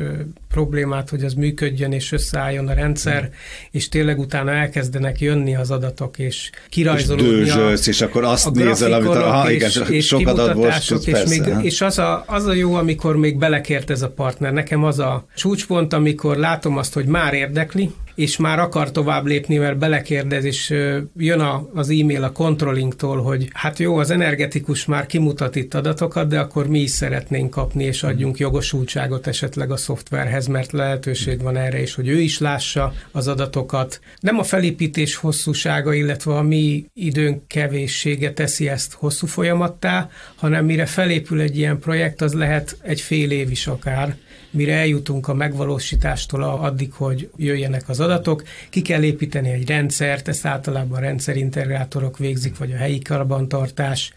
problémát, 0.50 1.10
hogy 1.10 1.24
az 1.24 1.34
működjön 1.34 1.92
és 1.92 2.12
összeálljon 2.12 2.68
a 2.68 2.74
rendszer, 2.74 3.24
mm. 3.24 3.28
és 3.72 3.90
tényleg 3.90 4.20
utána 4.20 4.52
elkezdenek 4.52 5.20
jönni 5.20 5.56
az 5.56 5.72
adatok, 5.72 6.20
és 6.20 6.50
kirajzolódni 6.70 7.28
és 7.28 7.36
dőzsölsz, 7.36 7.88
a, 7.88 7.90
és 7.90 8.02
akkor 8.02 8.24
azt 8.24 8.48
a 8.48 8.50
nézel, 8.50 8.94
amit 8.94 9.10
a, 9.10 9.32
ha, 9.32 9.52
igen, 9.52 9.70
és, 9.70 9.82
és 9.90 10.06
sok 10.06 10.28
adatból 10.28 10.68
és, 10.68 11.24
még, 11.28 11.42
és 11.62 11.82
az, 11.82 12.00
a, 12.00 12.24
az 12.28 12.46
a 12.46 12.54
jó, 12.54 12.74
amikor 12.74 13.18
még 13.18 13.38
belekért 13.38 13.90
ez 13.90 14.02
a 14.02 14.10
partner. 14.10 14.54
Nekem 14.54 14.84
az 14.84 15.00
a 15.00 15.26
csúcspont, 15.36 15.94
amikor 15.94 16.38
látom 16.38 16.78
azt, 16.78 16.94
hogy 16.94 17.06
már 17.06 17.34
érdekli, 17.34 17.92
és 18.20 18.38
már 18.38 18.60
akar 18.60 18.92
tovább 18.92 19.26
lépni, 19.26 19.58
mert 19.58 19.78
belekérdez, 19.78 20.44
és 20.44 20.70
jön 21.18 21.40
a, 21.40 21.70
az 21.74 21.90
e-mail 21.90 22.24
a 22.24 22.32
controllingtól, 22.32 23.22
hogy 23.22 23.50
hát 23.54 23.80
jó, 23.80 23.98
az 23.98 24.10
energetikus 24.10 24.86
már 24.86 25.06
kimutat 25.06 25.56
itt 25.56 25.74
adatokat, 25.74 26.28
de 26.28 26.40
akkor 26.40 26.68
mi 26.68 26.80
is 26.80 26.90
szeretnénk 26.90 27.50
kapni, 27.50 27.84
és 27.84 28.04
adjunk 28.04 28.38
jogosultságot 28.38 29.28
esetleg 29.28 29.72
a 29.72 29.78
szoftverhez, 29.78 30.48
mert 30.48 30.72
lehetőség 30.72 31.42
van 31.42 31.58
erre 31.58 31.82
is, 31.82 31.96
hogy 31.96 32.08
ő 32.08 32.20
is 32.20 32.40
lássa 32.40 32.94
az 33.12 33.28
adatokat. 33.28 34.00
Nem 34.20 34.40
a 34.40 34.44
felépítés 34.44 35.16
hosszúsága, 35.16 35.94
illetve 35.94 36.36
a 36.36 36.42
mi 36.42 36.86
időnk 36.94 37.48
kevéssége 37.48 38.34
teszi 38.34 38.70
ezt 38.70 38.94
hosszú 38.94 39.28
folyamattá, 39.28 40.10
hanem 40.36 40.66
mire 40.66 40.86
felépül 40.86 41.42
egy 41.42 41.58
ilyen 41.58 41.80
projekt, 41.80 42.22
az 42.22 42.34
lehet 42.34 42.78
egy 42.82 43.02
fél 43.02 43.32
év 43.32 43.52
is 43.52 43.68
akár, 43.68 44.16
mire 44.52 44.74
eljutunk 44.74 45.28
a 45.28 45.34
megvalósítástól 45.34 46.44
addig, 46.44 46.94
hogy 46.94 47.30
jöjjenek 47.36 47.90
az 47.90 48.00
adatok. 48.00 48.44
Ki 48.70 48.82
kell 48.82 49.04
építeni 49.04 49.50
egy 49.50 49.68
rendszert, 49.68 50.28
ezt 50.28 50.46
általában 50.46 51.00
rendszerintegrátorok 51.00 52.18
végzik, 52.18 52.58
vagy 52.58 52.72
a 52.72 52.78
helyi 52.78 53.00
karbantartás. 53.00 54.12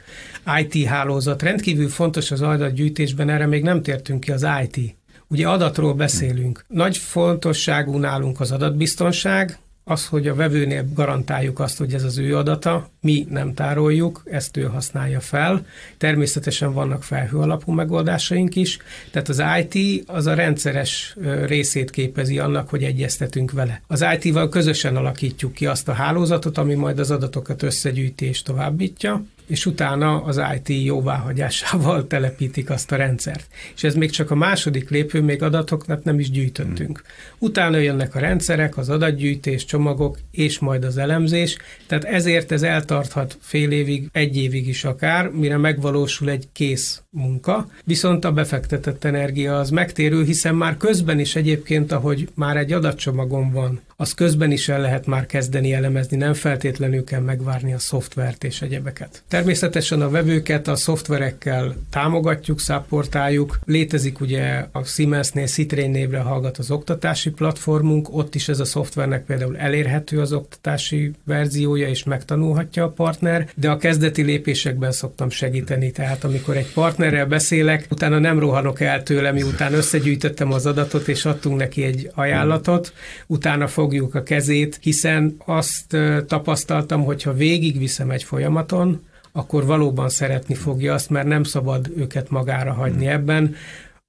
IT 0.60 0.86
hálózat 0.86 1.42
rendkívül 1.42 1.88
fontos 1.88 2.30
az 2.30 2.42
adatgyűjtésben, 2.42 3.28
erre 3.28 3.46
még 3.46 3.62
nem 3.62 3.82
tértünk 3.82 4.20
ki 4.20 4.32
az 4.32 4.46
IT. 4.62 4.96
Ugye 5.28 5.48
adatról 5.48 5.94
beszélünk. 5.94 6.64
Nagy 6.68 6.96
fontosságú 6.96 7.98
nálunk 7.98 8.40
az 8.40 8.50
adatbiztonság, 8.50 9.58
az, 9.84 10.06
hogy 10.06 10.28
a 10.28 10.34
vevőnél 10.34 10.84
garantáljuk 10.94 11.58
azt, 11.60 11.78
hogy 11.78 11.94
ez 11.94 12.02
az 12.02 12.18
ő 12.18 12.36
adata, 12.36 12.90
mi 13.00 13.26
nem 13.30 13.54
tároljuk, 13.54 14.22
ezt 14.24 14.56
ő 14.56 14.62
használja 14.62 15.20
fel. 15.20 15.66
Természetesen 15.98 16.72
vannak 16.72 17.02
felhő 17.02 17.38
alapú 17.38 17.72
megoldásaink 17.72 18.56
is, 18.56 18.78
tehát 19.10 19.28
az 19.28 19.42
IT 19.60 20.04
az 20.08 20.26
a 20.26 20.34
rendszeres 20.34 21.16
részét 21.46 21.90
képezi 21.90 22.38
annak, 22.38 22.68
hogy 22.68 22.84
egyeztetünk 22.84 23.52
vele. 23.52 23.82
Az 23.86 24.04
IT-val 24.18 24.48
közösen 24.48 24.96
alakítjuk 24.96 25.52
ki 25.52 25.66
azt 25.66 25.88
a 25.88 25.92
hálózatot, 25.92 26.58
ami 26.58 26.74
majd 26.74 26.98
az 26.98 27.10
adatokat 27.10 27.62
összegyűjti 27.62 28.26
és 28.26 28.42
továbbítja, 28.42 29.24
és 29.46 29.66
utána 29.66 30.22
az 30.22 30.40
IT 30.54 30.84
jóváhagyásával 30.84 32.06
telepítik 32.12 32.70
azt 32.70 32.92
a 32.92 32.96
rendszert. 32.96 33.46
És 33.74 33.84
ez 33.84 33.94
még 33.94 34.10
csak 34.10 34.30
a 34.30 34.34
második 34.34 34.90
lépő, 34.90 35.20
még 35.20 35.42
adatokat 35.42 36.04
nem 36.04 36.18
is 36.18 36.30
gyűjtöttünk. 36.30 37.02
Hmm. 37.04 37.48
Utána 37.48 37.76
jönnek 37.76 38.14
a 38.14 38.18
rendszerek, 38.18 38.76
az 38.76 38.88
adatgyűjtés, 38.88 39.64
csomagok, 39.64 40.18
és 40.30 40.58
majd 40.58 40.84
az 40.84 40.96
elemzés, 40.96 41.56
tehát 41.86 42.04
ezért 42.04 42.52
ez 42.52 42.62
eltarthat 42.62 43.38
fél 43.40 43.70
évig, 43.70 44.08
egy 44.12 44.36
évig 44.36 44.68
is 44.68 44.84
akár, 44.84 45.28
mire 45.28 45.56
megvalósul 45.56 46.30
egy 46.30 46.48
kész 46.52 47.01
munka, 47.14 47.68
viszont 47.84 48.24
a 48.24 48.32
befektetett 48.32 49.04
energia 49.04 49.58
az 49.58 49.70
megtérül, 49.70 50.24
hiszen 50.24 50.54
már 50.54 50.76
közben 50.76 51.18
is 51.18 51.36
egyébként, 51.36 51.92
ahogy 51.92 52.28
már 52.34 52.56
egy 52.56 52.72
adatcsomagon 52.72 53.52
van, 53.52 53.80
az 54.02 54.14
közben 54.14 54.50
is 54.50 54.68
el 54.68 54.80
lehet 54.80 55.06
már 55.06 55.26
kezdeni 55.26 55.72
elemezni, 55.72 56.16
nem 56.16 56.34
feltétlenül 56.34 57.04
kell 57.04 57.20
megvárni 57.20 57.72
a 57.72 57.78
szoftvert 57.78 58.44
és 58.44 58.62
egyebeket. 58.62 59.22
Természetesen 59.28 60.00
a 60.00 60.10
vevőket 60.10 60.68
a 60.68 60.76
szoftverekkel 60.76 61.74
támogatjuk, 61.90 62.60
szapportáljuk. 62.60 63.58
Létezik 63.64 64.20
ugye 64.20 64.66
a 64.72 64.84
Siemensnél 64.84 65.46
Citrain 65.46 65.90
névre 65.90 66.18
hallgat 66.18 66.58
az 66.58 66.70
oktatási 66.70 67.30
platformunk, 67.30 68.16
ott 68.16 68.34
is 68.34 68.48
ez 68.48 68.60
a 68.60 68.64
szoftvernek 68.64 69.24
például 69.24 69.56
elérhető 69.56 70.20
az 70.20 70.32
oktatási 70.32 71.12
verziója, 71.24 71.88
és 71.88 72.04
megtanulhatja 72.04 72.84
a 72.84 72.90
partner, 72.90 73.48
de 73.56 73.70
a 73.70 73.76
kezdeti 73.76 74.22
lépésekben 74.22 74.92
szoktam 74.92 75.30
segíteni, 75.30 75.90
tehát 75.90 76.24
amikor 76.24 76.56
egy 76.56 76.72
partnerrel 77.02 77.38
beszélek, 77.38 77.86
utána 77.90 78.18
nem 78.18 78.38
rohanok 78.38 78.80
el 78.80 79.02
tőle, 79.02 79.32
miután 79.32 79.74
összegyűjtöttem 79.74 80.52
az 80.52 80.66
adatot, 80.66 81.08
és 81.08 81.24
adtunk 81.24 81.58
neki 81.58 81.82
egy 81.82 82.10
ajánlatot, 82.14 82.92
utána 83.26 83.66
fogjuk 83.66 84.14
a 84.14 84.22
kezét, 84.22 84.78
hiszen 84.80 85.36
azt 85.46 85.96
tapasztaltam, 86.26 87.04
hogyha 87.04 87.32
végigviszem 87.32 88.10
egy 88.10 88.22
folyamaton, 88.22 89.04
akkor 89.32 89.66
valóban 89.66 90.08
szeretni 90.08 90.54
fogja 90.54 90.94
azt, 90.94 91.10
mert 91.10 91.26
nem 91.26 91.42
szabad 91.42 91.90
őket 91.96 92.30
magára 92.30 92.72
hagyni 92.72 93.06
ebben 93.06 93.54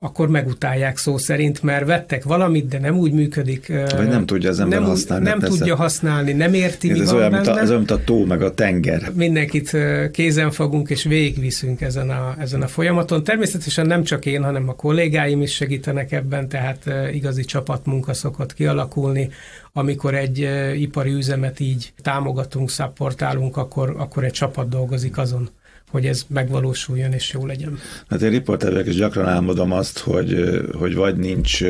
akkor 0.04 0.30
megutálják 0.30 0.98
szó 0.98 1.18
szerint, 1.18 1.64
mert 1.64 1.86
vettek 1.86 2.24
valamit, 2.24 2.68
de 2.68 2.80
nem 2.80 2.98
úgy 2.98 3.12
működik. 3.12 3.68
Vagy 3.96 4.08
nem 4.08 4.26
tudja 4.26 4.50
az 4.50 4.60
ember 4.60 4.80
nem, 4.80 4.88
használni. 4.88 5.26
Nem 5.26 5.40
tudja 5.40 5.76
használni, 5.76 6.32
nem 6.32 6.54
érti, 6.54 6.90
ez, 6.90 6.98
mi 6.98 7.04
ez 7.04 7.10
van 7.10 7.18
olyan, 7.18 7.32
benne. 7.32 7.44
mint 7.44 7.58
a, 7.58 7.62
ez 7.62 7.68
olyan, 7.68 7.78
mint 7.78 7.92
a 7.92 8.04
tó, 8.04 8.26
meg 8.26 8.42
a 8.42 8.54
tenger. 8.54 9.12
Mindenkit 9.14 9.78
kézen 10.12 10.52
fogunk 10.52 10.90
és 10.90 11.04
végigviszünk 11.04 11.82
ezen 11.82 12.10
a, 12.10 12.36
ezen 12.40 12.62
a 12.62 12.68
folyamaton. 12.68 13.24
Természetesen 13.24 13.86
nem 13.86 14.04
csak 14.04 14.26
én, 14.26 14.44
hanem 14.44 14.70
a 14.70 14.76
kollégáim 14.76 15.42
is 15.42 15.54
segítenek 15.54 16.12
ebben, 16.12 16.48
tehát 16.48 16.90
igazi 17.14 17.44
csapatmunka 17.44 18.14
szokott 18.14 18.54
kialakulni. 18.54 19.30
Amikor 19.74 20.16
egy 20.16 20.50
ipari 20.76 21.12
üzemet 21.12 21.60
így 21.60 21.94
támogatunk, 22.02 22.70
szapportálunk, 22.70 23.58
akkor, 23.58 23.96
akkor 23.98 24.24
egy 24.24 24.32
csapat 24.32 24.70
dolgozik 24.70 25.18
azon 25.18 25.50
hogy 25.94 26.06
ez 26.06 26.26
megvalósuljon 26.28 27.14
és 27.14 27.32
jó 27.34 27.46
legyen. 27.46 27.80
Hát 28.10 28.22
én 28.22 28.30
riporterek 28.30 28.88
is 28.88 28.96
gyakran 28.96 29.28
álmodom 29.28 29.72
azt, 29.72 30.00
hogy, 30.00 30.62
hogy 30.78 30.96
vagy 30.96 31.18
nincs 31.18 31.64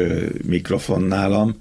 mikrofon 0.46 1.02
nálam, 1.02 1.56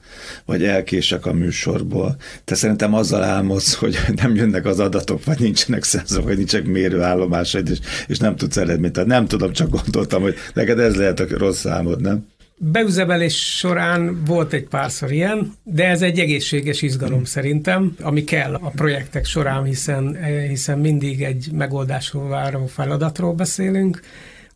vagy 0.45 0.65
elkések 0.65 1.27
a 1.27 1.33
műsorból. 1.33 2.17
Te 2.45 2.55
szerintem 2.55 2.95
azzal 2.95 3.23
álmodsz, 3.23 3.75
hogy 3.83 3.99
nem 4.15 4.35
jönnek 4.35 4.67
az 4.67 4.81
adatok, 4.81 5.25
vagy 5.25 5.41
nincsenek 5.41 5.83
szenzorok, 5.83 6.25
vagy 6.25 6.37
nincsenek 6.37 6.67
mérőállomásaid, 6.67 7.69
és, 7.69 7.79
és 8.07 8.19
nem 8.19 8.37
tudsz 8.37 8.57
eredményt. 8.57 9.07
Nem 9.07 9.27
tudom, 9.27 9.53
csak 9.53 9.71
gondoltam, 9.71 10.23
hogy 10.23 10.35
neked 10.55 10.79
ez 10.79 10.97
lehet 10.97 11.21
a 11.21 11.27
rossz 11.39 11.67
álmod, 11.67 12.01
nem? 12.01 12.27
Beüzemelés 12.57 13.57
során 13.59 14.25
volt 14.25 14.53
egy 14.53 14.67
párszor 14.69 15.13
ilyen, 15.13 15.53
de 15.63 15.89
ez 15.89 16.03
egy 16.03 16.19
egészséges 16.19 16.83
izgalom 16.83 17.25
szerintem, 17.25 17.97
ami 18.01 18.25
kell 18.25 18.55
a 18.55 18.69
projektek 18.69 19.25
során, 19.25 19.65
hiszen, 19.65 20.25
hiszen 20.49 20.79
mindig 20.79 21.23
egy 21.23 21.49
megoldásról 21.53 22.29
váró 22.29 22.67
feladatról 22.67 23.33
beszélünk, 23.33 24.01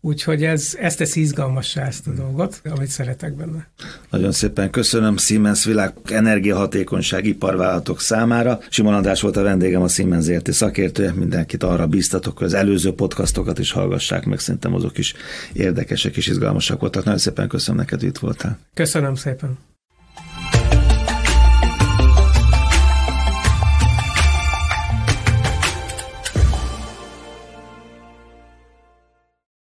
Úgyhogy 0.01 0.45
ez, 0.45 0.77
ez 0.81 0.95
teszi 0.95 1.21
izgalmassá 1.21 1.87
ezt 1.87 2.07
a 2.07 2.11
dolgot, 2.11 2.61
amit 2.65 2.89
szeretek 2.89 3.35
benne. 3.35 3.69
Nagyon 4.11 4.33
szépen 4.33 4.71
köszönöm 4.71 5.17
Siemens 5.17 5.65
világ 5.65 5.93
energiahatékonyság 6.05 7.27
iparvállalatok 7.27 8.01
számára. 8.01 8.59
Simon 8.69 8.95
András 8.95 9.21
volt 9.21 9.37
a 9.37 9.43
vendégem, 9.43 9.83
a 9.83 9.89
Siemens 9.89 10.29
érti 10.29 10.53
szakértője. 10.53 11.13
Mindenkit 11.13 11.63
arra 11.63 11.87
bíztatok, 11.87 12.39
hogy 12.39 12.47
az 12.47 12.55
előző 12.55 12.93
podcastokat 12.95 13.59
is 13.59 13.73
hallgassák 13.73 14.25
meg, 14.25 14.39
szerintem 14.39 14.75
azok 14.75 14.99
is 14.99 15.15
érdekesek 15.53 16.17
és 16.17 16.27
izgalmasak 16.27 16.81
voltak. 16.81 17.05
Nagyon 17.05 17.21
szépen 17.21 17.49
köszönöm 17.49 17.81
neked, 17.81 18.01
hogy 18.01 18.09
itt 18.09 18.19
voltál. 18.19 18.59
Köszönöm 18.75 19.15
szépen. 19.15 19.59